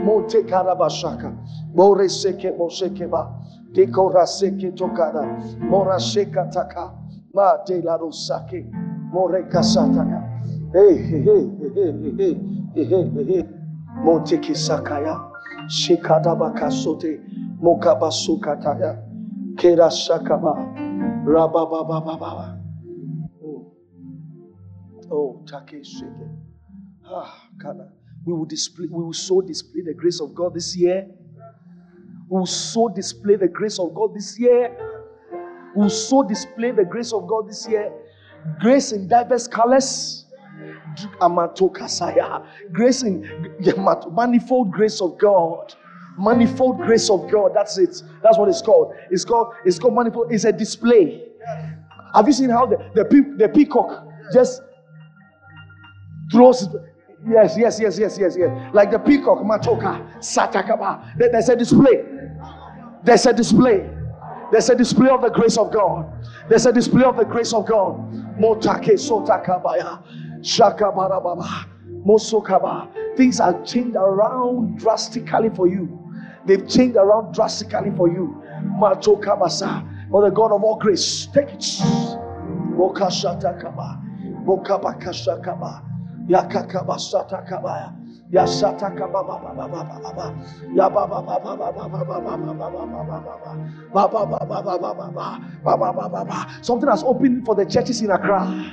[10.98, 11.42] hey, hey,
[11.72, 12.36] hey, hey,
[12.74, 14.38] hey, hey, hey.
[14.38, 15.14] kisakaya,
[15.66, 17.20] shikada bakasote, sote,
[17.62, 19.02] mokabasukataya,
[19.56, 20.54] kera sakaba,
[21.24, 22.60] rabababababa.
[23.42, 23.72] Oh,
[25.10, 26.43] oh, take shake.
[27.06, 27.88] Ah, Kana.
[28.26, 31.06] We will display, we will so display the grace of God this year.
[32.30, 34.74] We will so display the grace of God this year.
[35.76, 37.92] We will so display the grace of God this year.
[38.60, 40.26] Grace in diverse colors.
[41.20, 42.46] Amatokasaya.
[42.72, 43.28] Grace in
[44.12, 45.74] manifold grace of God.
[46.18, 47.52] Manifold grace of God.
[47.54, 48.02] That's it.
[48.22, 48.94] That's what it's called.
[49.10, 50.32] It's called, it's called manifold.
[50.32, 51.24] It's a display.
[52.14, 54.62] Have you seen how the, the, pe- the peacock just
[56.30, 56.68] throws
[57.26, 58.74] Yes, yes, yes, yes, yes, yes.
[58.74, 61.16] Like the peacock, Matoka, Satakaba.
[61.16, 62.04] There- There's a display.
[63.02, 63.88] There's a display.
[64.52, 66.06] There's a display of the grace of God.
[66.48, 67.96] There's a display of the grace of God.
[68.38, 70.02] Motake sotakabaya.
[70.40, 71.46] Shakabarababa.
[72.06, 72.88] Mosokaba.
[73.16, 75.88] Things are changed around drastically for you.
[76.46, 78.42] They've changed around drastically for you.
[78.78, 79.82] Matokabasa.
[80.10, 81.26] For the God of all grace.
[81.32, 81.60] Take it.
[82.76, 84.44] Mokashatakaba.
[84.44, 85.82] Mokabakashakaba.
[86.28, 87.92] Yakakabashatakabaya.
[96.62, 98.72] Something has opened for the churches in Accra.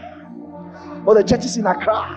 [1.05, 2.15] For the churches in Accra.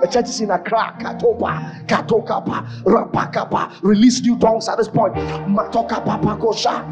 [0.00, 3.82] The churches in Accra, Katopa, Katokapa, Rapakapa.
[3.82, 5.14] Release new tongues at this point.
[5.14, 6.84] Matoka Papakosha.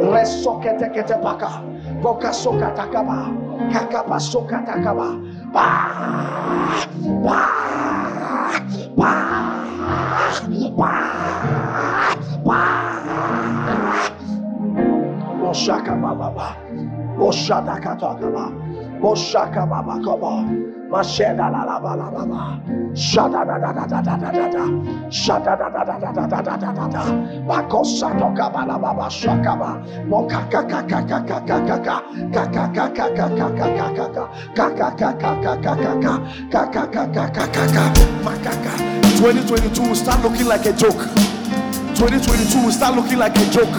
[0.00, 1.60] Resokete Ketepaka.
[2.02, 3.32] Boka Sokatakaba.
[3.72, 5.33] Kakapa Sokatakaba.
[15.54, 16.56] Oshaka Baba.
[17.18, 18.44] Oshaka Baba.
[19.00, 20.00] Oshaka Baba.
[20.04, 20.73] Come on.
[20.90, 22.60] Masheda la la ba la ba ba,
[22.94, 24.64] Shada da da da da da da da da,
[25.10, 27.02] Shada da da da da da da da da da da,
[27.48, 29.70] Bakosa toka ba la ba ba shaka ba,
[30.06, 31.96] Moka ka ka ka ka ka ka ka ka,
[32.32, 34.24] ka ka ka ka ka ka ka ka ka ka,
[34.54, 36.14] ka ka ka ka ka ka ka ka,
[36.52, 37.84] ka ka ka ka ka ka ka,
[38.22, 38.72] Makaka.
[39.18, 41.02] 2022 will start looking like a joke.
[41.96, 43.74] 2022 will start looking like a joke.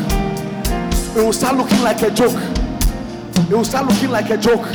[1.16, 2.36] It will start looking like a joke.
[3.47, 4.66] It will start looking like a joke.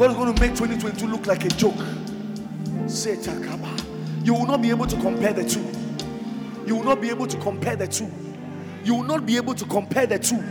[0.00, 1.76] God is going to make 2022 look like a joke.
[2.88, 3.68] Say Takaba.
[4.24, 5.60] You will not be able to compare the two.
[6.66, 8.10] You will not be able to compare the two.
[8.82, 10.42] You will not be able to compare the two.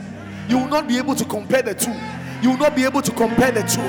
[0.47, 1.95] You will not be able to compare the two.
[2.43, 3.81] You will not be able to compare the two.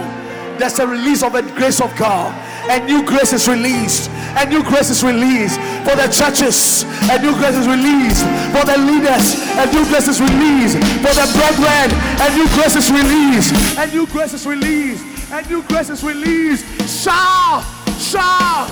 [0.57, 2.33] There's a release of the grace of God.
[2.71, 4.09] A new grace is released.
[4.41, 6.85] A new grace is released for the churches.
[7.13, 8.25] A new grace is released
[8.57, 9.37] for the leaders.
[9.61, 11.93] A new grace is released for the brethren.
[12.17, 13.53] A new grace is released.
[13.77, 15.10] A new grace is released.
[15.33, 16.64] A new grace is released.
[17.05, 17.64] Shout!
[17.99, 18.68] Shout!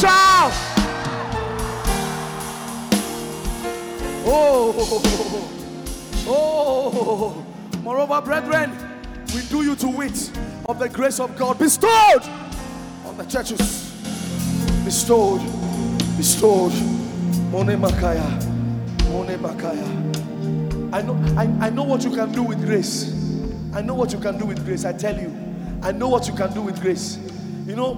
[0.00, 0.52] Shout!
[4.24, 5.44] Oh!
[6.30, 7.42] Oh!
[7.82, 8.70] Moreover, brethren,
[9.34, 10.30] we do you to wit
[10.66, 12.22] of the grace of God bestowed
[13.06, 13.58] on the churches.
[14.84, 15.40] Bestowed,
[16.18, 16.72] bestowed.
[17.50, 18.28] Mone Makaya,
[19.08, 20.92] Mone Makaya.
[20.92, 23.10] I know, I, I know what you can do with grace.
[23.72, 24.84] I know what you can do with grace.
[24.84, 25.30] I tell you,
[25.82, 27.18] I know what you can do with grace.
[27.66, 27.94] You know,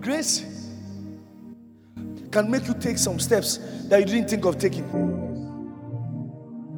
[0.00, 0.44] grace
[2.30, 3.58] can make you take some steps
[3.88, 4.84] that you didn't think of taking.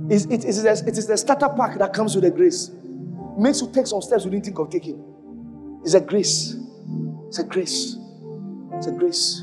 [0.08, 2.70] It's, it, is, it is the starter pack that comes with the grace.
[3.38, 5.02] Makes you take some steps you didn't think of taking.
[5.84, 6.56] It's a grace.
[7.28, 7.96] It's a grace.
[8.74, 9.42] It's a grace.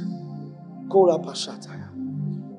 [0.89, 1.89] Kola pashataya.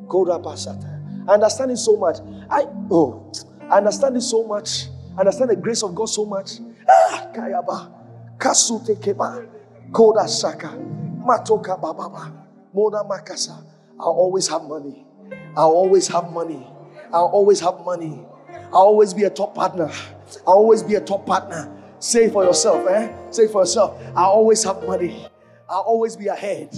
[0.09, 1.29] Kola pashataya.
[1.29, 2.19] I understand it so much.
[2.51, 3.33] I oh,
[3.71, 4.87] I understand it so much.
[5.17, 6.59] I understand the grace of God so much.
[6.89, 8.04] Ah, kayaba.
[8.45, 9.41] Kasute keba.
[9.91, 10.69] Koda shaka.
[11.25, 12.31] Matoka bababa.
[12.75, 13.57] Mona makasa.
[13.99, 15.07] I'll always have money.
[15.57, 16.67] I'll always have money.
[17.11, 18.21] I'll always have money.
[18.67, 19.89] I'll always be a top partner.
[20.47, 21.71] I'll always be a top partner.
[22.01, 23.09] Say for yourself, eh?
[23.31, 23.99] Say for yourself.
[24.15, 25.27] I'll always have money.
[25.71, 26.69] I'll always be ahead.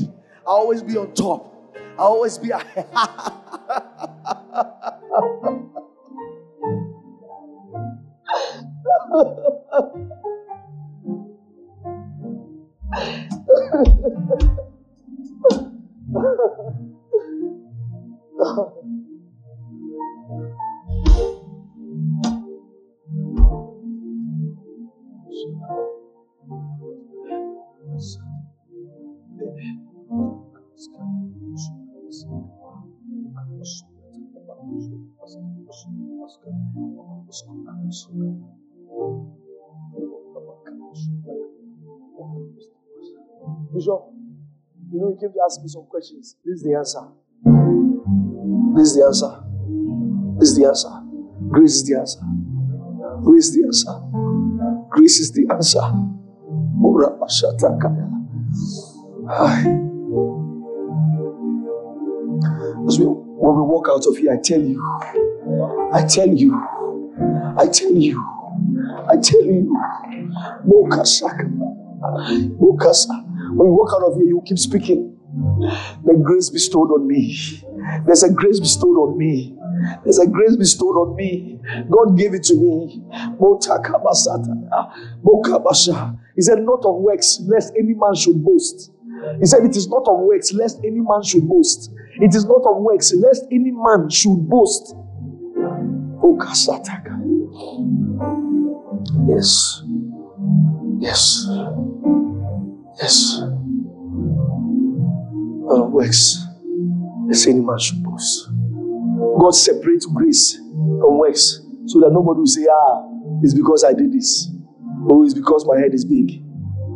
[0.46, 1.52] I'll always be on top.
[1.98, 2.86] I'll always be ahead.
[12.96, 13.82] 哈哈
[16.14, 16.56] 哈
[18.38, 18.72] 哈哈
[44.96, 46.36] you know, you came to ask me some questions.
[46.42, 47.00] This is the answer.
[48.74, 49.42] This is the answer.
[50.38, 50.88] This is the answer.
[51.50, 52.20] Grace is the answer.
[53.22, 53.92] Grace is the answer.
[54.88, 55.84] Grace is the answer.
[62.88, 64.80] As we, when we walk out of here, I tell you,
[65.92, 66.54] I tell you,
[67.58, 68.24] I tell you,
[69.10, 69.76] I tell you,
[70.66, 71.44] Mokasaka,
[72.58, 73.25] Mokasa.
[73.56, 75.16] When you walk out of here, you keep speaking.
[76.04, 77.34] The grace bestowed on me.
[78.06, 79.56] There's a grace bestowed on me.
[80.04, 81.58] There's a grace bestowed on me.
[81.90, 83.02] God gave it to me.
[86.34, 88.92] He said, Not of works, lest any man should boast.
[89.40, 91.90] He said, It is not of works, lest any man should boast.
[92.20, 94.94] It is not of works, lest any man should boast.
[99.28, 99.82] Yes.
[100.98, 101.46] Yes.
[103.00, 103.40] Yes.
[105.68, 106.44] Of works,
[107.26, 108.48] lest any man should boast.
[109.40, 113.02] God separates grace from works so that nobody will say, Ah,
[113.42, 114.48] it's because I did this.
[115.10, 116.42] Oh, it's because my head is big.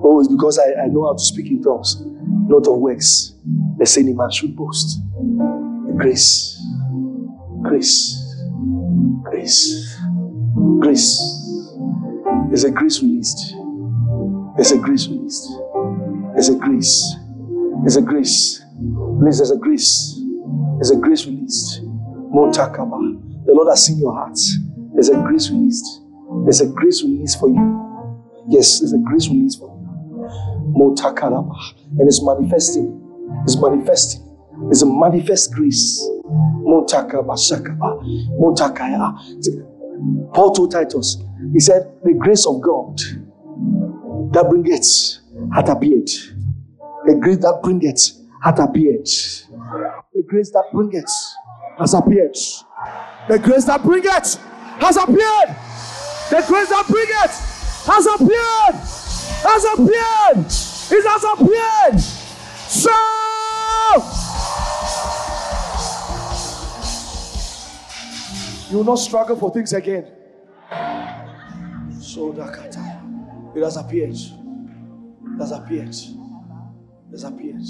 [0.02, 2.02] Oh, it's because I, I know how to speak in tongues.
[2.48, 3.34] Not of works,
[3.78, 4.98] lest any man should boast.
[5.96, 6.58] Grace.
[7.62, 8.16] Grace.
[9.24, 9.96] Grace.
[10.80, 11.20] Grace.
[12.48, 13.54] There's a grace released.
[14.56, 15.46] There's a grace released.
[16.40, 17.16] There's a grace.
[17.82, 18.64] There's a grace.
[19.20, 20.18] Please, there's a grace.
[20.76, 21.82] There's a grace released.
[22.32, 23.44] Motakaba.
[23.44, 24.56] The Lord has seen your hearts.
[24.94, 26.00] There's a grace released.
[26.44, 28.24] There's a grace released for you.
[28.48, 30.72] Yes, there's a grace released for you.
[30.80, 31.54] Motakaraba.
[31.98, 32.88] And it's manifesting.
[33.44, 34.26] It's manifesting.
[34.70, 36.00] It's a manifest grace.
[36.24, 38.00] Motakaba Shakaba.
[38.40, 40.32] Motakaya.
[40.32, 41.22] Paul told Titus,
[41.52, 42.98] he said, The grace of God
[44.32, 45.19] that bringeth
[45.54, 46.08] hath appeared.
[47.06, 48.12] The grace that bringeth
[48.42, 49.06] hath appeared.
[50.14, 51.10] The grace that bringeth
[51.78, 52.36] has appeared.
[53.28, 54.36] The grace that bringeth
[54.80, 55.56] has appeared.
[56.30, 57.34] The grace that bringeth
[57.86, 58.76] has appeared.
[59.42, 60.46] Has appeared.
[60.92, 62.00] It has appeared.
[62.70, 62.90] So
[68.70, 70.06] you will not struggle for things again.
[72.00, 73.56] So Dakata.
[73.56, 74.16] It has appeared.
[75.40, 75.88] It has appeared.
[75.88, 77.62] It has appeared.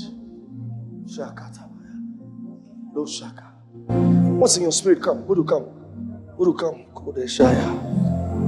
[2.92, 3.52] No shaka.
[3.86, 5.00] What's in your spirit?
[5.00, 5.22] Come.
[5.22, 5.66] Who do come?
[6.36, 6.86] Who do come?
[6.92, 7.78] Kodeshaya.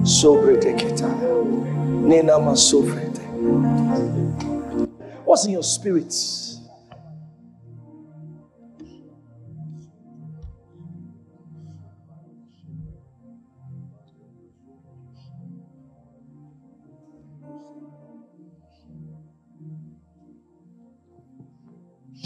[0.03, 1.45] Sobrete ketaya.
[2.03, 3.23] Nena masofrete.
[5.25, 6.13] What's in your spirit?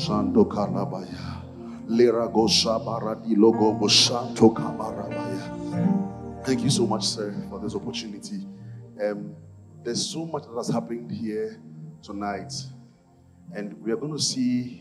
[0.07, 1.42] Shando Kalabaya.
[1.88, 6.44] Leragosa Baradi Logo Boshanto Kabarabaya.
[6.44, 8.46] Thank you so much, sir, for this opportunity.
[9.02, 9.34] Um,
[9.82, 11.61] there's so much that has happened here
[12.02, 12.52] tonight,
[13.52, 14.80] and we are going to see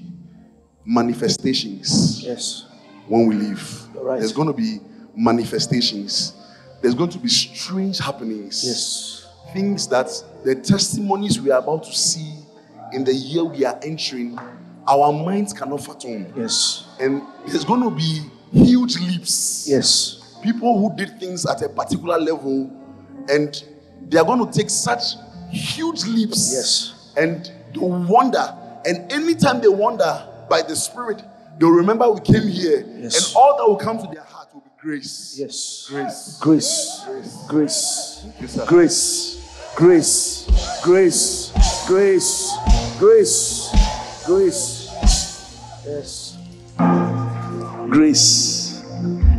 [0.86, 2.66] manifestations Yes.
[3.08, 3.82] when we leave.
[3.96, 4.20] Right.
[4.20, 4.80] There's going to be
[5.16, 6.34] manifestations.
[6.82, 8.64] There's going to be strange happenings.
[8.64, 9.12] Yes.
[9.54, 10.10] things that
[10.44, 12.40] the testimonies we are about to see
[12.92, 14.38] in the year we are entering,
[14.88, 16.32] our minds cannot fathom.
[16.36, 16.88] Yes.
[17.00, 18.22] And there's going to be
[18.52, 19.68] huge leaps.
[19.70, 20.38] Yes.
[20.44, 22.70] People who did things at a particular level,
[23.30, 23.64] and
[24.08, 25.16] they are going to take such
[25.50, 26.54] huge leaps.
[26.54, 27.14] Yes.
[27.18, 28.56] And they wonder.
[28.86, 31.24] And anytime they wonder by the Spirit,
[31.58, 32.86] they'll remember we came here.
[32.98, 33.30] Yes.
[33.30, 35.36] And all that will come to their heart will be grace.
[35.40, 35.88] Yes.
[35.90, 36.38] Grace.
[36.40, 37.02] Grace.
[37.48, 38.26] Grace.
[38.48, 38.66] Sir.
[38.68, 39.74] Grace.
[39.76, 40.82] Grace.
[40.84, 41.52] Grace.
[41.88, 42.52] Grace.
[43.00, 43.70] Grace.
[44.26, 44.75] Grace.
[45.86, 46.38] Yes.
[47.90, 48.84] Grace.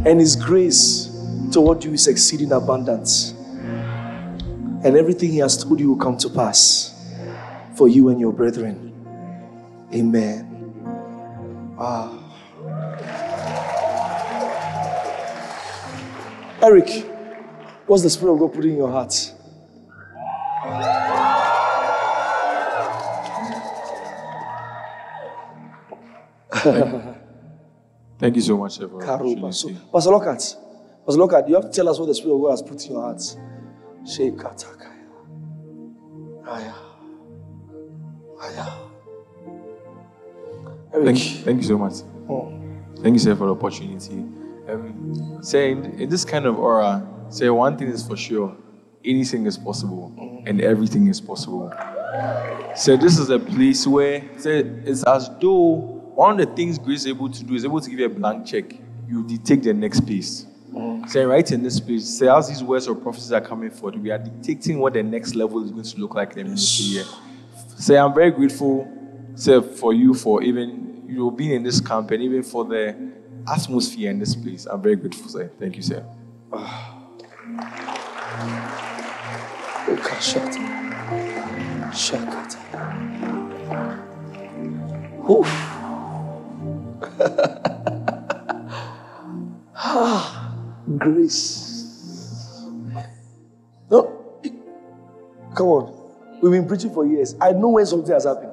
[0.04, 1.10] And His grace
[1.52, 3.32] toward you is exceeding abundance.
[4.84, 6.94] And everything He has told you will come to pass
[7.74, 8.92] for you and your brethren.
[9.92, 10.46] Amen.
[11.78, 12.12] Ah.
[16.62, 17.06] Eric,
[17.86, 19.32] what's the Spirit of God putting in your heart?
[28.18, 29.52] Thank you so much Karuba.
[29.52, 29.70] So.
[29.92, 30.56] Pastor Lockhart,
[31.04, 32.92] Pastor Lockhart, you have to tell us what the Spirit of God has put in
[32.92, 33.20] your heart.
[34.04, 34.96] Shekatakaya.
[36.46, 36.74] Aya.
[38.40, 38.86] Aya.
[41.04, 41.94] Thank, thank you so much.
[42.28, 42.52] Oh.
[43.02, 44.24] Thank you, sir, for the opportunity.
[44.68, 48.56] Um, say in, in this kind of aura, say one thing is for sure:
[49.04, 50.12] anything is possible,
[50.46, 51.72] and everything is possible.
[52.74, 57.00] So this is a place where say it's as though one of the things grace
[57.00, 58.72] is able to do is able to give you a blank check.
[59.06, 60.46] You detect the next piece.
[60.72, 61.06] Mm.
[61.08, 64.10] Say right in this space, say as these words or prophecies are coming forth, we
[64.10, 67.04] are dictating what the next level is going to look like in the ministry year.
[67.76, 68.90] Say I'm very grateful,
[69.34, 72.96] say for you for even you know being in this camp and even for the
[73.46, 74.64] atmosphere in this place.
[74.64, 75.52] I'm very grateful, sir.
[75.60, 76.02] Thank you, sir.
[76.50, 76.94] Ah.
[81.92, 82.56] Shakata.
[85.30, 85.75] Oof.
[89.74, 90.52] Ah,
[90.98, 92.66] grace.
[93.90, 94.42] No,
[95.54, 95.92] come on.
[96.42, 97.34] We've been preaching for years.
[97.40, 98.52] I know when something has happened.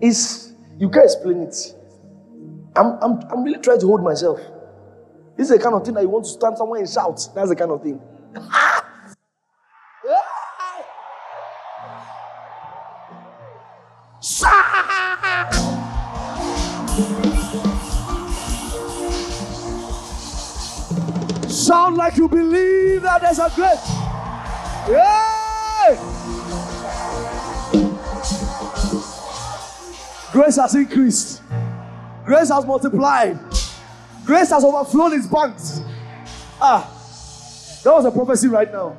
[0.00, 1.74] It's you can't explain it.
[2.74, 4.40] I'm, I'm, I'm really trying to hold myself.
[5.36, 7.20] This is the kind of thing that you want to stand somewhere and shout.
[7.34, 8.00] That's the kind of thing.
[22.02, 23.78] like you believe that there's a great.
[24.90, 25.94] Yeah!
[30.32, 31.42] Grace has increased.
[32.24, 33.38] Grace has multiplied.
[34.24, 35.80] Grace has overflown its banks.
[36.60, 36.90] Ah,
[37.84, 38.96] that was a prophecy right now.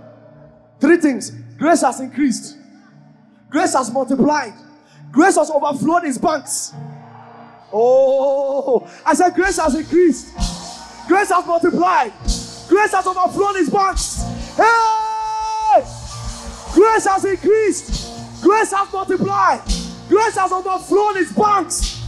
[0.80, 1.32] Three things.
[1.58, 2.58] Grace has increased.
[3.50, 4.54] Grace has multiplied.
[5.12, 6.74] Grace has overflowed its banks.
[7.74, 10.34] Oh, I said grace has increased.
[11.10, 12.14] Grace has multiplied.
[12.68, 14.24] Grace has overflown its banks.
[14.56, 15.84] Hey!
[16.74, 18.42] Grace has increased.
[18.42, 19.62] Grace has multiplied.
[20.10, 22.03] Grace has overflown its banks.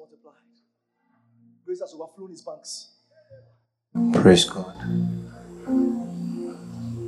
[0.00, 0.34] Multiplied.
[1.66, 2.88] Grace has overflown its banks.
[4.14, 4.74] Praise God.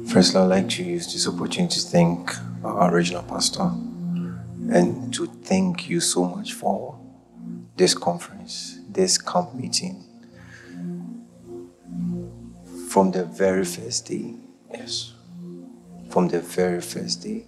[0.08, 2.30] First, I'd like to use this opportunity to thank
[2.62, 3.70] our regional pastor
[4.70, 6.98] and to thank you so much for
[7.76, 10.04] this conference, this camp meeting.
[12.90, 14.34] From the very first day,
[14.70, 15.14] yes,
[16.10, 17.46] from the very first day,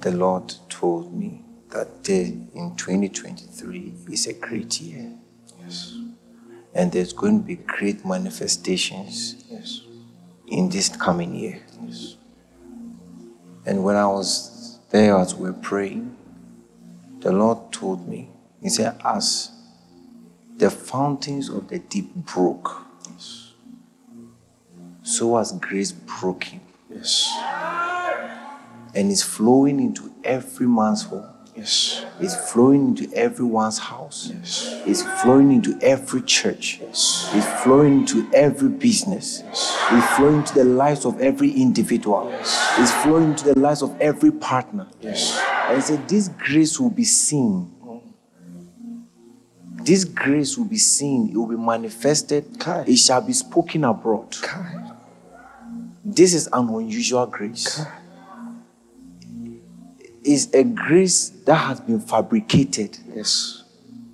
[0.00, 1.41] the Lord told me
[1.72, 5.12] that day in 2023 is a great year.
[5.60, 5.96] Yes
[6.74, 9.82] and there's going to be great manifestations Yes.
[10.46, 11.62] in this coming year.
[13.64, 16.16] And when I was there as we were praying,
[17.20, 19.50] the Lord told me, He said, As
[20.56, 22.86] the fountains of the deep broke,
[25.04, 26.60] so has grace broken
[26.90, 27.30] Yes.
[28.94, 31.31] and is flowing into every man's home.
[31.54, 32.04] Yes.
[32.18, 34.30] It's flowing into everyone's house.
[34.32, 34.82] Yes.
[34.86, 36.78] It's flowing into every church.
[36.80, 37.30] Yes.
[37.34, 39.42] It's flowing into every business.
[39.44, 39.78] Yes.
[39.90, 42.28] It's flowing into the lives of every individual.
[42.30, 42.74] Yes.
[42.78, 44.86] It's flowing into the lives of every partner.
[45.02, 45.38] Yes.
[45.68, 47.70] And said, This grace will be seen.
[49.84, 51.30] This grace will be seen.
[51.30, 52.58] It will be manifested.
[52.58, 52.84] Kai.
[52.86, 54.30] It shall be spoken abroad.
[54.40, 54.92] Kai.
[56.04, 57.84] This is an unusual grace.
[60.24, 63.64] It's a grace that has been fabricated Yes.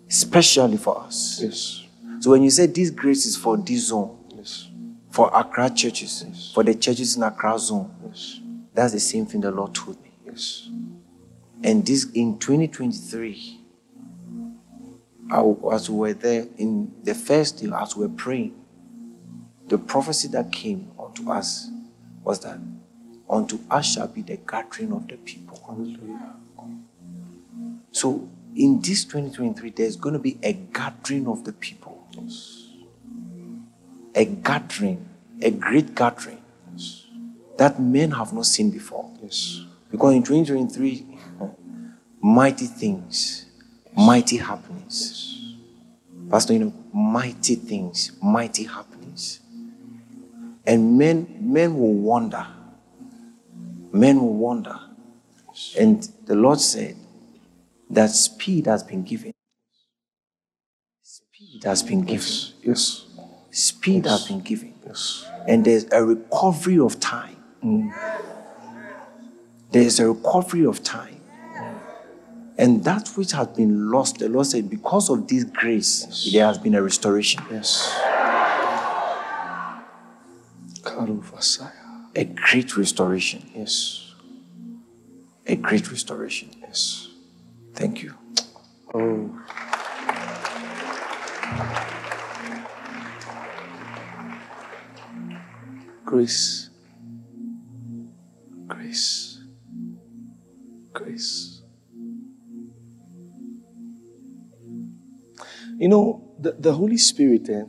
[0.09, 1.41] especially for us.
[1.43, 1.85] Yes.
[2.21, 4.69] So when you say this grace is for this zone, Yes.
[5.11, 6.51] for Accra churches, yes.
[6.55, 8.41] for the churches in Accra zone, Yes.
[8.75, 10.11] that's the same thing the Lord told me.
[10.27, 10.69] Yes.
[11.63, 13.61] And this in 2023,
[15.31, 18.55] I- as we were there in the first day, as we were praying,
[19.69, 21.69] the prophecy that came unto us
[22.25, 22.59] was that
[23.29, 25.61] unto us shall be the gathering of the people.
[25.67, 26.35] Hallelujah.
[27.93, 32.07] So in this 2023, there's going to be a gathering of the people.
[34.15, 35.09] A gathering,
[35.43, 36.43] a great gathering
[37.59, 39.11] that men have not seen before.
[39.23, 39.63] Yes.
[39.91, 41.19] Because in 2023,
[42.23, 43.47] mighty things,
[43.97, 45.57] mighty happenings.
[46.31, 49.41] Pastor, you know, mighty things, mighty happenings.
[50.67, 52.47] And men, men will wonder.
[53.99, 54.79] Men will wander.
[55.77, 56.97] And the Lord said
[57.91, 59.33] that speed has been given.
[61.03, 62.15] Speed has been given.
[62.17, 62.53] Yes.
[62.63, 63.07] Yes.
[63.51, 64.75] Speed has been given.
[64.87, 65.27] Yes.
[65.49, 67.37] And there's a recovery of time.
[67.65, 67.93] Mm.
[69.73, 71.21] There's a recovery of time.
[72.57, 76.59] And that which has been lost, the Lord said, because of this grace, there has
[76.59, 77.43] been a restoration.
[77.51, 78.01] Yes.
[80.83, 81.78] Karuvasaya.
[82.15, 83.51] A great restoration.
[83.55, 84.13] Yes.
[85.47, 86.51] A great restoration.
[86.61, 87.09] Yes.
[87.75, 88.15] Thank you.
[88.95, 89.31] Oh.
[96.05, 96.71] Grace.
[98.67, 99.41] Grace.
[100.93, 101.63] Grace.
[105.79, 107.65] You know, the, the Holy Spirit, eh?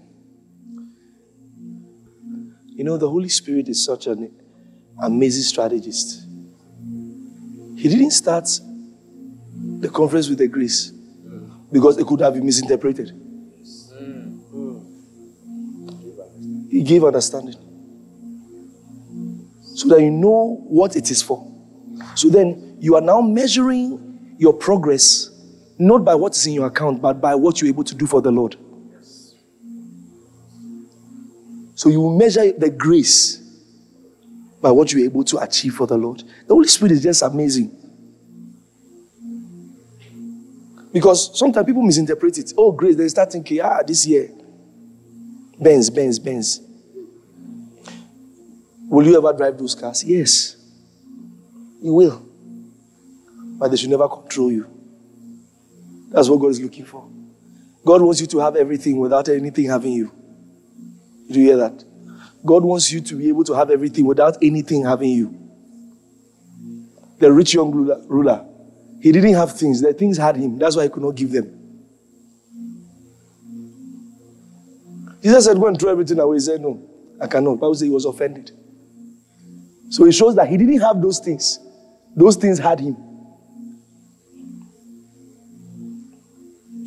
[2.80, 4.32] You know, the Holy Spirit is such an
[5.03, 6.25] amazing strategist.
[7.75, 8.47] He didn't start
[9.82, 10.93] the conference with a grace
[11.73, 13.11] because it could have been misinterpreted.
[16.71, 17.55] He gave understanding
[19.75, 21.51] so that you know what it is for.
[22.15, 25.32] So then you are now measuring your progress
[25.77, 28.21] not by what is in your account, but by what you're able to do for
[28.21, 28.55] the Lord.
[31.80, 33.38] So you will measure the grace
[34.61, 36.21] by what you're able to achieve for the Lord.
[36.45, 37.71] The Holy Spirit is just amazing.
[40.91, 42.51] Because sometimes people misinterpret it.
[42.57, 44.30] Oh, grace, they start thinking, ah, this year.
[45.57, 46.59] Benz, Benz, Benz.
[48.89, 50.03] Will you ever drive those cars?
[50.03, 50.57] Yes.
[51.82, 52.25] You will.
[53.57, 54.67] But they should never control you.
[56.09, 57.09] That's what God is looking for.
[57.86, 60.18] God wants you to have everything without anything having you.
[61.30, 61.84] Did you hear that?
[62.43, 65.36] God wants you to be able to have everything without anything having you.
[67.19, 68.45] The rich young ruler,
[68.99, 69.80] he didn't have things.
[69.80, 70.57] The things had him.
[70.57, 71.55] That's why he could not give them.
[75.21, 76.38] Jesus said, Go and throw everything away.
[76.38, 76.82] He said, No,
[77.21, 77.55] I cannot.
[77.59, 78.51] Bible says he was offended.
[79.89, 81.59] So it shows that he didn't have those things.
[82.15, 82.97] Those things had him.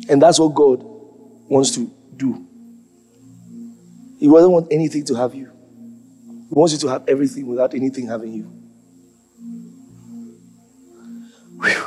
[0.09, 0.81] And that's what God
[1.47, 2.45] wants to do.
[4.23, 5.51] He doesn't want anything to have you.
[6.47, 8.43] He wants you to have everything without anything having you.
[11.59, 11.85] Whew.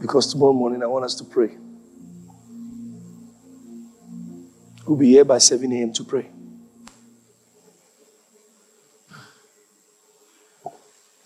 [0.00, 1.58] Because tomorrow morning I want us to pray.
[4.86, 5.92] We'll be here by 7 a.m.
[5.92, 6.30] to pray.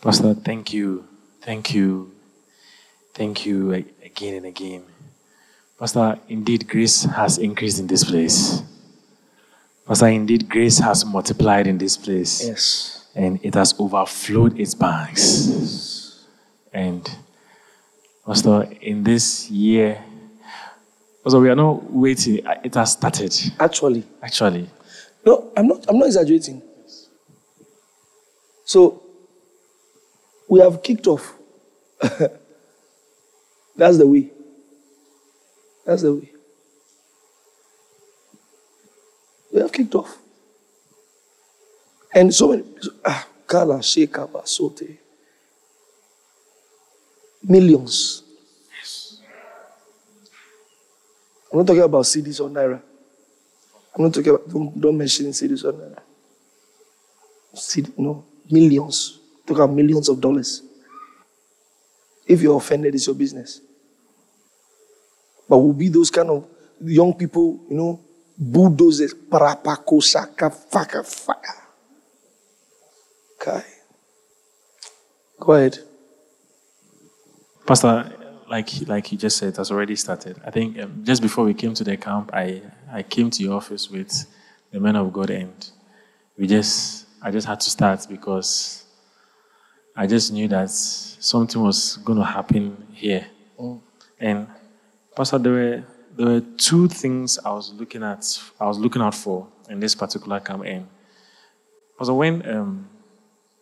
[0.00, 1.06] Pastor, thank you.
[1.42, 2.10] Thank you.
[3.14, 4.89] Thank you again and again.
[5.80, 8.62] Pastor, indeed, grace has increased in this place.
[9.86, 12.46] Pastor, indeed, grace has multiplied in this place.
[12.46, 13.06] Yes.
[13.14, 16.26] And it has overflowed its banks.
[16.70, 17.10] And,
[18.26, 20.04] Pastor, in this year,
[21.24, 22.40] Pastor, we are not waiting.
[22.62, 24.68] It has started, Actually, actually.
[25.24, 26.62] no, I'm not I'm not exaggerating.
[28.64, 29.02] So
[30.48, 31.34] we have kicked off.
[33.76, 34.30] That's the way.
[35.84, 36.30] That's the way.
[39.52, 40.18] We have kicked off.
[42.14, 42.64] And so many,
[43.04, 44.98] ah, Kala Sheka Basote.
[47.42, 48.22] Millions.
[51.52, 52.80] I'm not talking about cedis or Naira.
[53.94, 55.98] I'm not talking about, don't, don't mention cedis or Naira.
[57.54, 59.18] cedi, no, millions.
[59.46, 60.62] Talk about millions of dollars.
[62.26, 63.60] If you're offended, it's your business.
[65.50, 66.46] But we'll be those kind of
[66.80, 68.00] young people, you know,
[68.38, 71.54] bulldozers, parapako, saka, faka, faka.
[73.34, 73.66] Okay.
[75.40, 75.78] Go ahead.
[77.66, 78.12] Pastor,
[78.48, 80.40] like like you just said, it has already started.
[80.46, 83.54] I think um, just before we came to the camp, I I came to your
[83.54, 84.12] office with
[84.70, 85.70] the men of God, and
[86.38, 88.84] we just I just had to start because
[89.96, 93.26] I just knew that something was going to happen here.
[94.20, 94.46] And
[95.16, 95.84] Pastor, there were
[96.16, 98.24] there were two things I was looking at.
[98.58, 100.64] I was looking out for in this particular camp.
[100.64, 100.88] And
[101.98, 102.88] Pastor, when um,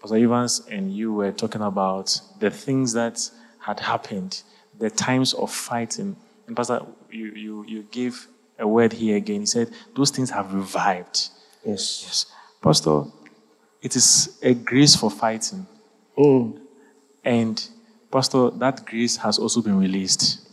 [0.01, 3.31] Pastor Evans and you were talking about the things that
[3.61, 4.43] had happened,
[4.79, 6.81] the times of fighting, and Pastor,
[7.11, 8.27] you you you gave
[8.59, 9.41] a word here again.
[9.41, 11.29] He said those things have revived.
[11.65, 12.03] Yes.
[12.05, 12.27] Yes,
[12.63, 13.05] Pastor,
[13.83, 15.67] it is a grace for fighting.
[16.17, 16.61] Mm.
[17.25, 17.69] And
[18.11, 20.48] Pastor, that grace has also been released.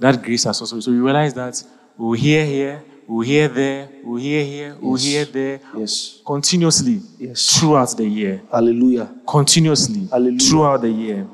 [0.00, 1.62] That grace has also so we realize that
[1.96, 5.04] we'll hear here, we'll hear there, we'll hear here, we'll Yes.
[5.04, 6.20] hear there Yes.
[6.26, 7.58] continuously Yes.
[7.58, 8.40] throughout the year.
[8.50, 9.08] Hallelujah.
[9.28, 10.38] Continuously Hallelujah.
[10.40, 11.26] throughout the year.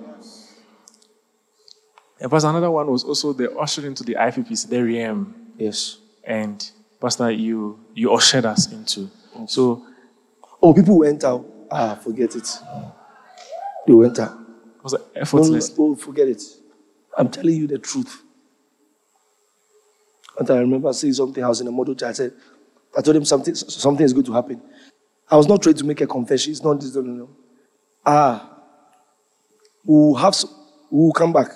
[2.20, 5.34] And Pastor, another one was also the ushering to the IPPC, the REM.
[5.58, 5.98] Yes.
[6.24, 6.68] And
[7.00, 9.08] Pastor, you you ushered us into.
[9.46, 9.82] So
[10.62, 11.44] Oh, people went out.
[11.70, 12.48] Ah, forget it.
[13.86, 14.32] They went out.
[14.78, 15.72] it was effortless.
[15.78, 16.42] oh, forget it.
[17.16, 18.22] I'm telling you the truth.
[20.38, 21.42] And I remember saying something.
[21.42, 22.10] I was in a chat.
[22.10, 22.32] I said,
[22.96, 24.60] I told him something, something is going to happen.
[25.30, 26.52] I was not trying to make a confession.
[26.52, 27.30] It's not this, no, no, no.
[28.04, 28.58] Ah,
[29.84, 30.50] we'll have, some,
[30.90, 31.48] we'll come back.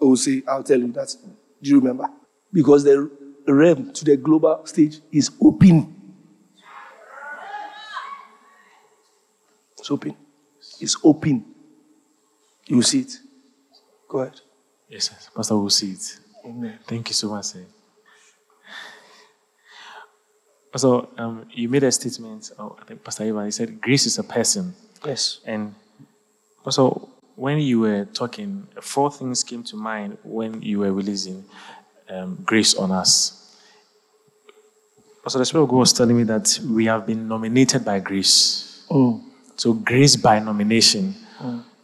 [0.00, 1.14] We'll say, I'll tell you that.
[1.62, 2.08] Do you remember?
[2.52, 3.10] Because the
[3.46, 5.94] realm to the global stage is open.
[9.78, 10.16] It's open.
[10.80, 11.44] It's open.
[12.66, 13.18] You see it.
[14.08, 14.40] Go ahead.
[14.88, 15.16] Yes, sir.
[15.34, 16.18] Pastor, we'll see it.
[16.44, 16.78] Amen.
[16.86, 17.64] Thank you so much, sir.
[20.76, 24.18] So, um, you made a statement, oh, I think Pastor Ivan, he said, grace is
[24.18, 24.74] a person.
[25.04, 25.40] Yes.
[25.44, 25.74] And
[26.64, 31.44] also, when you were talking, four things came to mind when you were releasing
[32.08, 33.38] um, grace on us.
[35.28, 38.84] So the Spirit of God was telling me that we have been nominated by grace.
[38.90, 39.22] Mm.
[39.56, 41.14] So, grace by nomination.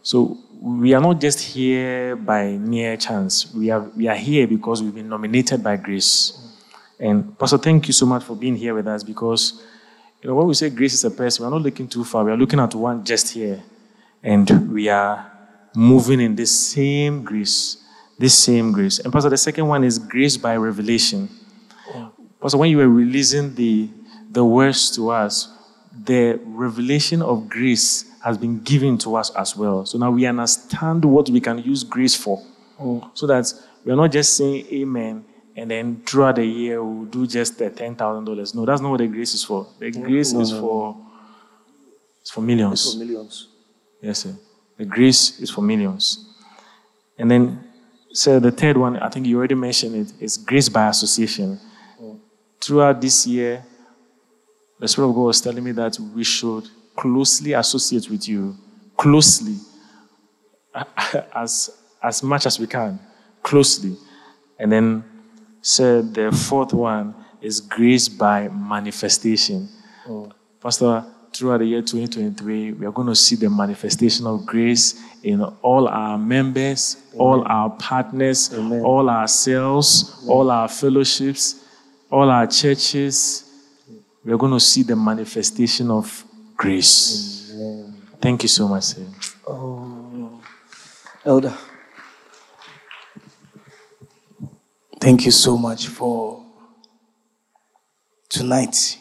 [0.01, 3.53] So, we are not just here by mere chance.
[3.53, 6.33] We are, we are here because we've been nominated by grace.
[6.99, 9.63] And, Pastor, thank you so much for being here with us because,
[10.21, 12.25] you know, when we say grace is a person, we're not looking too far.
[12.25, 13.63] We are looking at one just here.
[14.21, 15.31] And we are
[15.73, 17.77] moving in this same grace.
[18.17, 18.99] This same grace.
[18.99, 21.29] And, Pastor, the second one is grace by revelation.
[22.41, 23.89] Pastor, when you were releasing the,
[24.29, 25.47] the words to us,
[26.03, 29.85] the revelation of grace has been given to us as well.
[29.85, 32.43] So now we understand what we can use grace for.
[32.77, 33.09] Oh.
[33.13, 33.53] So that
[33.85, 35.25] we are not just saying amen
[35.59, 38.55] and then throughout the year we'll do just the ten thousand dollars.
[38.55, 39.67] No, that's not what the grace is for.
[39.77, 40.97] The grace no, is no, for
[42.21, 42.85] it's for millions.
[42.85, 43.47] It's For millions.
[44.01, 44.35] Yes, sir.
[44.77, 46.25] The grace is for millions.
[47.17, 47.63] And then,
[48.13, 51.59] so the third one, I think you already mentioned it, is grace by association.
[52.01, 52.17] Oh.
[52.61, 53.65] Throughout this year,
[54.79, 58.55] the Spirit of God was telling me that we should closely associate with you,
[58.95, 59.57] closely,
[61.35, 61.69] as,
[62.01, 62.97] as much as we can,
[63.43, 63.97] closely.
[64.57, 65.03] And then,
[65.61, 69.69] so the fourth one is grace by manifestation.
[70.07, 70.31] Oh.
[70.61, 75.41] Pastor, throughout the year 2023, we are going to see the manifestation of grace in
[75.41, 78.81] all our members, all our partners, Amen.
[78.81, 81.63] all our cells, all our fellowships,
[82.11, 83.45] all our churches.
[84.23, 86.23] We are going to see the manifestation of
[86.57, 87.53] grace.
[88.21, 89.05] Thank you so much, sir.
[89.47, 90.41] Oh,
[91.23, 91.53] Elder.
[94.99, 96.43] Thank you so much for
[98.27, 98.99] tonight.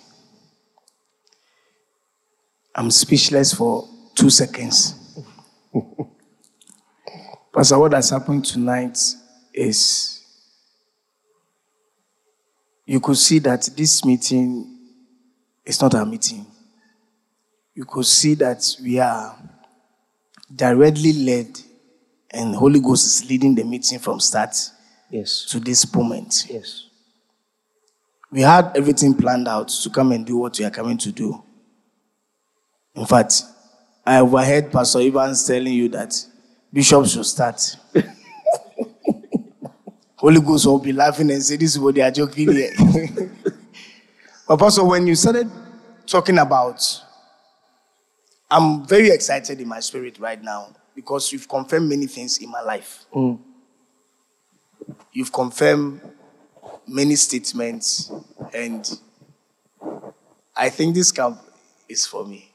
[2.72, 4.94] I'm speechless for two seconds.
[7.52, 8.96] Pastor, what has happened tonight
[9.52, 10.24] is
[12.86, 14.78] you could see that this meeting
[15.66, 16.46] is not a meeting.
[17.74, 19.36] You could see that we are
[20.54, 21.58] directly led,
[22.30, 24.54] and Holy Ghost is leading the meeting from start
[25.10, 25.46] Yes.
[25.46, 26.46] to this moment.
[26.48, 26.86] Yes.
[28.30, 31.42] We had everything planned out to come and do what we are coming to do.
[32.94, 33.42] In fact,
[34.04, 36.14] I overheard Pastor Evans telling you that
[36.72, 37.76] bishops should start.
[40.16, 42.72] Holy Ghost will be laughing and say, This is what they are joking here.
[44.48, 45.50] but, Pastor, when you started
[46.06, 46.82] talking about,
[48.50, 52.62] I'm very excited in my spirit right now because you've confirmed many things in my
[52.62, 53.04] life.
[53.14, 53.38] Mm.
[55.18, 56.00] You've confirmed
[56.86, 58.12] many statements,
[58.54, 58.88] and
[60.54, 61.40] I think this camp
[61.88, 62.48] is for me.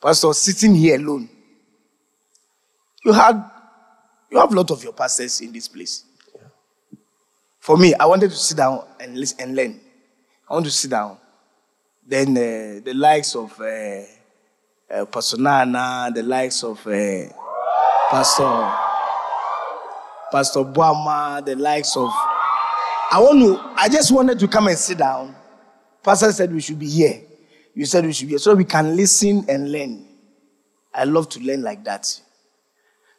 [0.00, 1.28] Pastor, sitting here alone,
[3.04, 3.44] you had
[4.30, 6.06] you have a lot of your pastors in this place.
[7.58, 9.78] For me, I wanted to sit down and listen and learn.
[10.48, 11.18] I want to sit down.
[12.08, 14.00] Then uh, the likes of uh,
[14.90, 17.28] uh, Pastor Nana, the likes of uh,
[18.08, 18.89] Pastor
[20.30, 22.10] Pastor Boama, the likes of.
[23.12, 23.60] I want to.
[23.76, 25.34] I just wanted to come and sit down.
[26.02, 27.20] Pastor said we should be here.
[27.74, 30.06] You said we should be here so we can listen and learn.
[30.94, 32.20] I love to learn like that.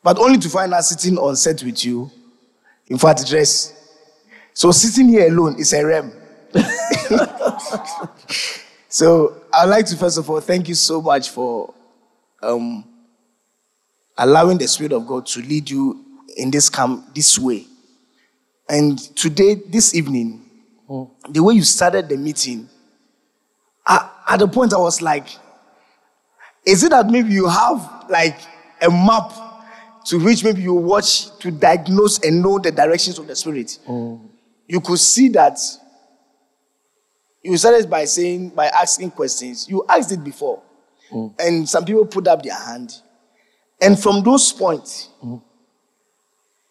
[0.03, 2.09] But only to find us sitting on set with you.
[2.87, 3.77] In fact, dress.
[4.53, 6.11] So sitting here alone is a rem.
[8.89, 11.73] so I'd like to first of all thank you so much for
[12.43, 12.83] um,
[14.17, 17.65] allowing the Spirit of God to lead you in this camp this way.
[18.69, 20.49] And today, this evening,
[20.87, 21.03] hmm.
[21.29, 22.69] the way you started the meeting,
[23.85, 25.27] I, at the point I was like,
[26.65, 28.39] is it that maybe you have like
[28.81, 29.31] a map
[30.05, 33.77] to which maybe you watch to diagnose and know the directions of the spirit?
[33.85, 34.17] Hmm.
[34.67, 35.59] You could see that
[37.43, 39.67] you started by saying, by asking questions.
[39.67, 40.61] You asked it before.
[41.09, 41.27] Hmm.
[41.39, 42.93] And some people put up their hand.
[43.81, 45.09] And from those points,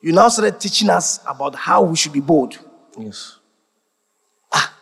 [0.01, 2.59] you now started teaching us about how we should be bold.
[2.99, 3.39] Yes.
[4.53, 4.75] Ah.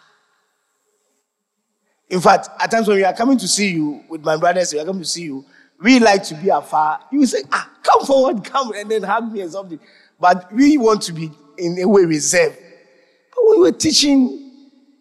[2.08, 4.80] In fact, at times when we are coming to see you with my brothers, we
[4.80, 5.44] are coming to see you,
[5.82, 7.00] we like to be afar.
[7.12, 9.78] You say, ah, come forward, come, and then hug me or something.
[10.20, 12.56] But we want to be in a way reserved.
[12.56, 14.28] But when you were teaching,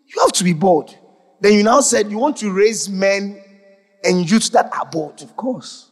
[0.08, 0.96] you have to be bold.
[1.40, 3.42] Then you now said you want to raise men
[4.04, 5.22] and youth that are bold.
[5.22, 5.92] Of course.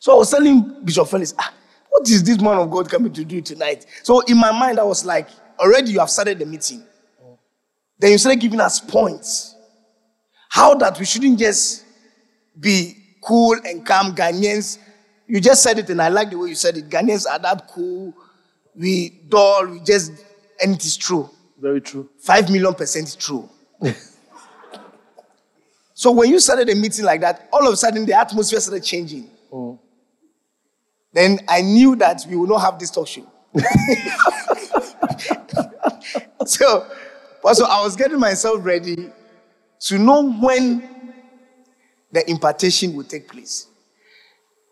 [0.00, 1.52] So I was telling Bishop Felix, ah,
[1.98, 3.84] what is this man of God coming to do tonight?
[4.04, 6.84] So in my mind, I was like, already you have started the meeting.
[7.98, 9.56] Then you started giving us points.
[10.48, 11.84] How that we shouldn't just
[12.58, 14.78] be cool and calm Ghanaians.
[15.26, 16.88] You just said it, and I like the way you said it.
[16.88, 18.14] Ghanaians are that cool.
[18.76, 20.12] We dull, we just,
[20.62, 21.28] and it is true.
[21.60, 22.08] Very true.
[22.20, 23.48] Five million percent true.
[25.94, 28.84] so when you started a meeting like that, all of a sudden the atmosphere started
[28.84, 29.28] changing.
[29.52, 29.80] Oh.
[31.18, 33.26] Then I knew that we will not have this talk show.
[36.46, 36.86] so,
[37.52, 39.10] so I was getting myself ready
[39.80, 40.88] to know when
[42.12, 43.66] the impartation will take place.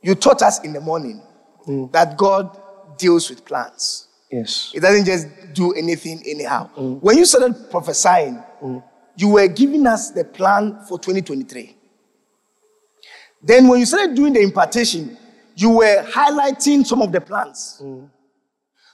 [0.02, 1.20] You taught us in the morning
[1.64, 1.86] hmm.
[1.90, 2.56] that God
[2.96, 4.06] deals with plans.
[4.30, 4.70] Yes.
[4.72, 6.68] It doesn't just do anything anyhow.
[6.68, 6.92] Hmm.
[7.00, 8.78] When you started prophesying, hmm.
[9.16, 11.74] you were giving us the plan for 2023.
[13.42, 15.18] Then, when you started doing the impartation,
[15.56, 17.82] you were highlighting some of the plans.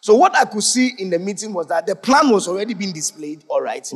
[0.01, 2.93] So, what I could see in the meeting was that the plan was already being
[2.93, 3.87] displayed, all right.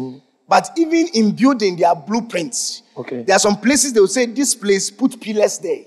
[0.49, 3.23] But even in building their blueprints, Okay.
[3.25, 5.85] there are some places they will say, This place, put pillars there.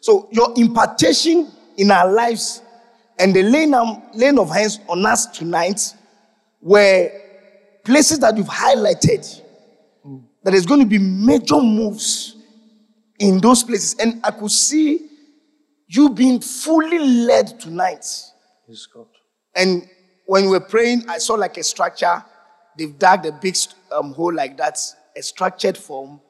[0.00, 2.62] So, your impartation in our lives
[3.18, 3.74] and the laying,
[4.14, 5.94] laying of hands on us tonight
[6.60, 7.10] were
[7.84, 9.42] places that you've highlighted.
[10.42, 12.36] That there's going to be major moves
[13.18, 13.96] in those places.
[13.98, 15.08] And I could see
[15.86, 18.04] you being fully led tonight.
[18.68, 19.06] Yes, God.
[19.54, 19.88] And
[20.26, 22.24] when we were praying, I saw like a structure.
[22.76, 23.56] They've dug a big
[23.92, 24.78] um, hole like that,
[25.16, 26.20] a structured form.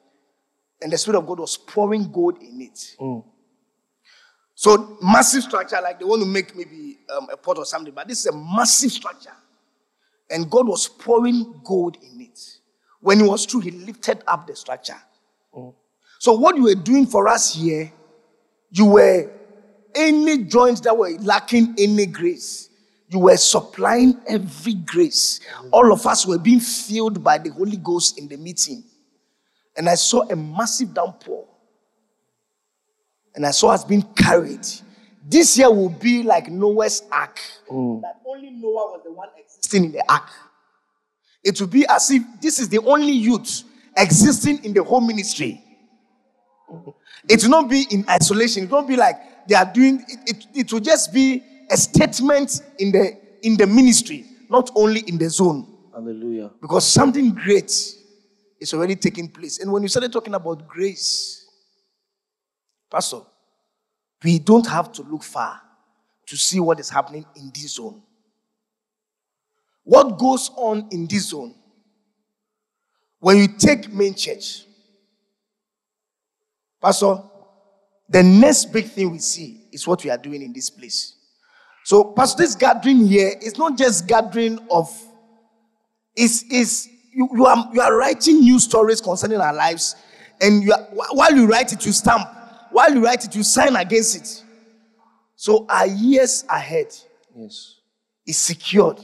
[0.81, 2.95] And the Spirit of God was pouring gold in it.
[4.53, 8.07] So, massive structure, like they want to make maybe um, a pot or something, but
[8.07, 9.33] this is a massive structure.
[10.29, 12.39] And God was pouring gold in it.
[12.99, 14.97] When it was true, He lifted up the structure.
[16.19, 17.91] So, what you were doing for us here,
[18.71, 19.31] you were
[19.97, 22.69] any joints that were lacking any grace,
[23.09, 25.39] you were supplying every grace.
[25.71, 28.83] All of us were being filled by the Holy Ghost in the meeting.
[29.75, 31.45] And I saw a massive downpour.
[33.35, 34.65] And I saw us being carried.
[35.23, 37.39] This year will be like Noah's ark.
[37.69, 38.01] Mm.
[38.01, 40.29] That only Noah was the one existing in the ark.
[41.43, 43.63] It will be as if this is the only youth
[43.95, 45.63] existing in the whole ministry.
[47.29, 48.63] It will not be in isolation.
[48.63, 49.15] It won't be like
[49.47, 53.67] they are doing it, it, it will just be a statement in the in the
[53.67, 55.67] ministry, not only in the zone.
[55.93, 56.51] Hallelujah.
[56.61, 57.71] Because something great
[58.59, 59.59] is already taking place.
[59.59, 61.45] And when you started talking about grace,
[62.89, 63.21] Pastor,
[64.23, 65.61] we don't have to look far
[66.27, 68.01] to see what is happening in this zone.
[69.83, 71.55] What goes on in this zone?
[73.19, 74.65] When you take main church,
[76.81, 77.23] Pastor,
[78.09, 81.15] the next big thing we see is what we are doing in this place.
[81.83, 84.89] So, Pastor, this gathering here is not just gathering of,
[86.15, 89.95] is is you, you are you are writing new stories concerning our lives,
[90.41, 92.27] and you are, while you write it, you stamp.
[92.71, 94.43] While you write it, you sign against it.
[95.35, 96.87] So our years ahead
[97.35, 97.75] Yes.
[98.25, 98.99] is secured.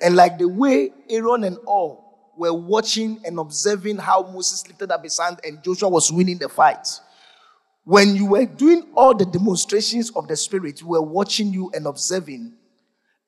[0.00, 5.02] And like the way Aaron and all were watching and observing how Moses lifted up
[5.04, 6.86] his hand and Joshua was winning the fight.
[7.88, 11.86] When you were doing all the demonstrations of the Spirit, we were watching you and
[11.86, 12.52] observing.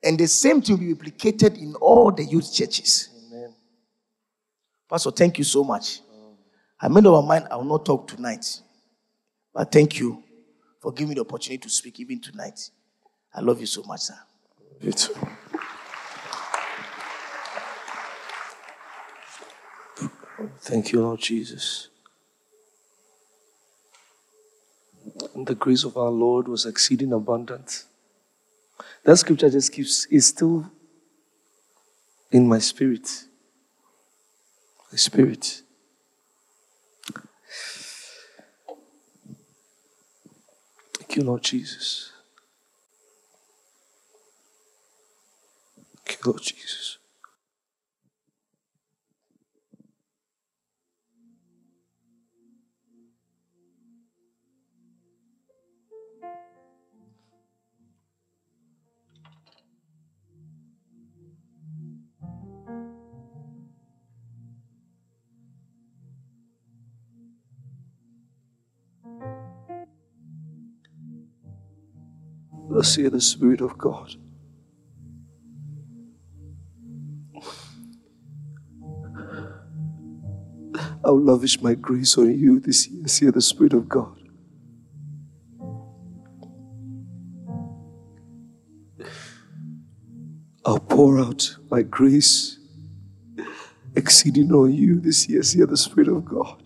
[0.03, 3.09] And the same thing will be replicated in all the youth churches.
[3.25, 3.55] Amen.
[4.87, 6.01] Pastor, thank you so much.
[6.79, 8.61] I made up my mind I will not talk tonight.
[9.51, 10.23] But thank you
[10.79, 12.69] for giving me the opportunity to speak even tonight.
[13.33, 14.19] I love you so much, sir.
[14.79, 15.15] You too.
[20.59, 21.87] Thank you, Lord Jesus.
[25.03, 27.85] And the grace of our Lord was exceeding abundant.
[29.03, 30.69] That scripture just keeps is still
[32.31, 33.09] in my spirit.
[34.91, 35.61] My spirit.
[40.97, 42.11] Thank you, Lord Jesus.
[46.05, 46.97] Thank you, Lord Jesus.
[72.73, 74.15] Let's hear the Spirit of God.
[81.03, 83.03] I'll lavish my grace on you this year.
[83.07, 84.17] Hear the Spirit of God.
[90.65, 92.57] I'll pour out my grace
[93.97, 95.41] exceeding on you this year.
[95.41, 96.63] Hear the Spirit of God.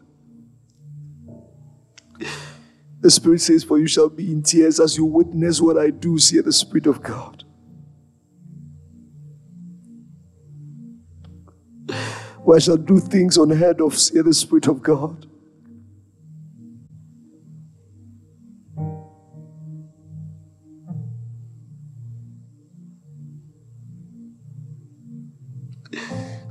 [3.05, 6.17] The Spirit says, For you shall be in tears as you witness what I do,
[6.17, 7.43] say the Spirit of God.
[12.43, 15.27] For I shall do things unheard of, say the Spirit of God.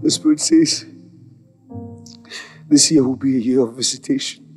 [0.03, 0.87] The Spirit says,
[2.69, 3.75] This year will be a year of.
[3.75, 4.54] Visitation.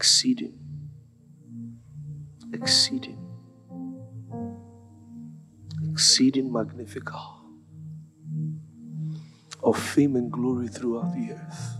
[0.00, 0.58] Exceeding,
[2.54, 3.20] exceeding,
[5.90, 7.20] exceeding magnifical
[9.62, 11.76] of fame and glory throughout the earth.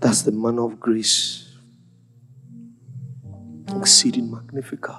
[0.00, 1.56] That's the manner of grace,
[3.76, 4.98] exceeding magnifical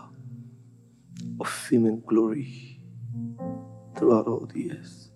[1.41, 2.79] of fame and glory
[3.97, 5.08] throughout all the earth.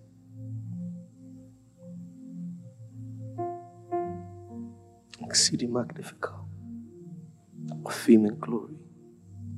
[5.34, 6.46] Exceeding magnifical
[7.84, 8.78] of fame and glory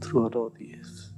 [0.01, 1.13] throughout all the earth.